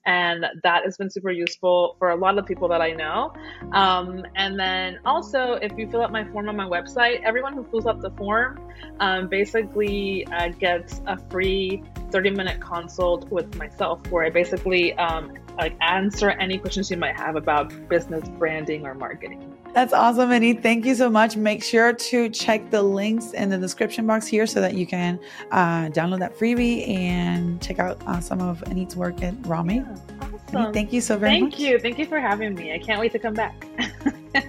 and 0.06 0.46
that 0.62 0.84
has 0.84 0.96
been 0.96 1.10
super 1.10 1.30
useful 1.30 1.96
for 1.98 2.10
a 2.10 2.16
lot 2.16 2.38
of 2.38 2.46
people 2.46 2.68
that 2.68 2.80
I 2.80 2.90
know. 2.92 3.32
Um, 3.72 4.24
and 4.36 4.58
then 4.58 4.98
also, 5.04 5.54
if 5.54 5.72
you 5.78 5.88
fill 5.90 6.02
out 6.02 6.12
my 6.12 6.24
form 6.24 6.48
on 6.48 6.56
my 6.56 6.66
website, 6.66 7.22
everyone 7.22 7.54
who 7.54 7.64
fills 7.64 7.86
out 7.86 8.00
the 8.00 8.10
form 8.10 8.60
um, 9.00 9.28
basically 9.28 10.26
uh, 10.26 10.48
gets 10.48 11.00
a 11.06 11.18
free 11.30 11.82
30 12.10 12.30
minute 12.30 12.60
consult 12.60 13.28
with 13.30 13.54
myself 13.56 14.06
where 14.10 14.24
I 14.24 14.30
basically 14.30 14.94
um, 14.94 15.32
like 15.58 15.76
answer 15.80 16.30
any 16.30 16.58
questions 16.58 16.90
you 16.90 16.96
might 16.96 17.16
have 17.16 17.36
about 17.36 17.72
business 17.88 18.28
branding 18.28 18.86
or 18.86 18.94
marketing. 18.94 19.53
That's 19.74 19.92
awesome, 19.92 20.30
Annie. 20.30 20.54
Thank 20.54 20.86
you 20.86 20.94
so 20.94 21.10
much. 21.10 21.36
Make 21.36 21.64
sure 21.64 21.92
to 21.92 22.28
check 22.28 22.70
the 22.70 22.80
links 22.80 23.32
in 23.32 23.48
the 23.48 23.58
description 23.58 24.06
box 24.06 24.24
here 24.24 24.46
so 24.46 24.60
that 24.60 24.74
you 24.74 24.86
can 24.86 25.18
uh, 25.50 25.86
download 25.88 26.20
that 26.20 26.38
freebie 26.38 26.88
and 26.88 27.60
check 27.60 27.80
out 27.80 28.00
uh, 28.06 28.20
some 28.20 28.40
of 28.40 28.62
Enid's 28.68 28.94
work 28.94 29.20
at 29.20 29.34
Raw 29.46 29.64
Made. 29.64 29.84
Yeah, 29.84 30.60
awesome. 30.60 30.72
thank 30.72 30.92
you 30.92 31.00
so 31.00 31.18
very 31.18 31.32
thank 31.32 31.42
much. 31.42 31.54
Thank 31.54 31.68
you. 31.68 31.78
Thank 31.80 31.98
you 31.98 32.06
for 32.06 32.20
having 32.20 32.54
me. 32.54 32.72
I 32.72 32.78
can't 32.78 33.00
wait 33.00 33.10
to 33.12 33.18
come 33.18 33.34
back. 33.34 33.66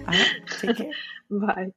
right, 0.07 0.41
take 0.59 0.77
care. 0.77 0.91
Bye. 1.31 1.71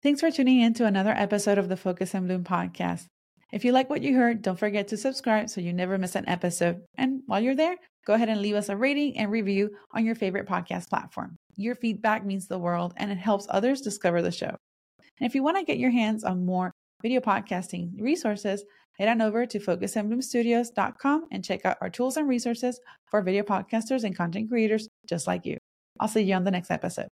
Thanks 0.00 0.20
for 0.20 0.30
tuning 0.30 0.60
in 0.60 0.72
to 0.74 0.86
another 0.86 1.10
episode 1.10 1.58
of 1.58 1.68
the 1.68 1.76
Focus 1.76 2.14
and 2.14 2.28
Bloom 2.28 2.44
podcast. 2.44 3.06
If 3.52 3.64
you 3.64 3.72
like 3.72 3.90
what 3.90 4.02
you 4.02 4.16
heard, 4.16 4.40
don't 4.40 4.58
forget 4.58 4.86
to 4.88 4.96
subscribe 4.96 5.50
so 5.50 5.60
you 5.60 5.72
never 5.72 5.98
miss 5.98 6.14
an 6.14 6.28
episode. 6.28 6.82
And 6.96 7.22
while 7.26 7.40
you're 7.40 7.56
there, 7.56 7.74
go 8.06 8.14
ahead 8.14 8.28
and 8.28 8.40
leave 8.40 8.54
us 8.54 8.68
a 8.68 8.76
rating 8.76 9.18
and 9.18 9.32
review 9.32 9.70
on 9.92 10.04
your 10.04 10.14
favorite 10.14 10.46
podcast 10.46 10.88
platform. 10.88 11.36
Your 11.60 11.74
feedback 11.74 12.24
means 12.24 12.48
the 12.48 12.58
world 12.58 12.94
and 12.96 13.12
it 13.12 13.18
helps 13.18 13.46
others 13.50 13.82
discover 13.82 14.22
the 14.22 14.30
show. 14.30 14.48
And 14.48 15.28
if 15.28 15.34
you 15.34 15.42
want 15.42 15.58
to 15.58 15.62
get 15.62 15.76
your 15.76 15.90
hands 15.90 16.24
on 16.24 16.46
more 16.46 16.72
video 17.02 17.20
podcasting 17.20 18.00
resources, 18.00 18.64
head 18.98 19.08
on 19.08 19.20
over 19.20 19.44
to 19.44 19.60
focusandbloomstudios.com 19.60 21.26
and 21.30 21.44
check 21.44 21.66
out 21.66 21.76
our 21.82 21.90
tools 21.90 22.16
and 22.16 22.26
resources 22.26 22.80
for 23.10 23.20
video 23.20 23.42
podcasters 23.42 24.04
and 24.04 24.16
content 24.16 24.48
creators 24.48 24.88
just 25.06 25.26
like 25.26 25.44
you. 25.44 25.58
I'll 26.00 26.08
see 26.08 26.22
you 26.22 26.34
on 26.34 26.44
the 26.44 26.50
next 26.50 26.70
episode. 26.70 27.08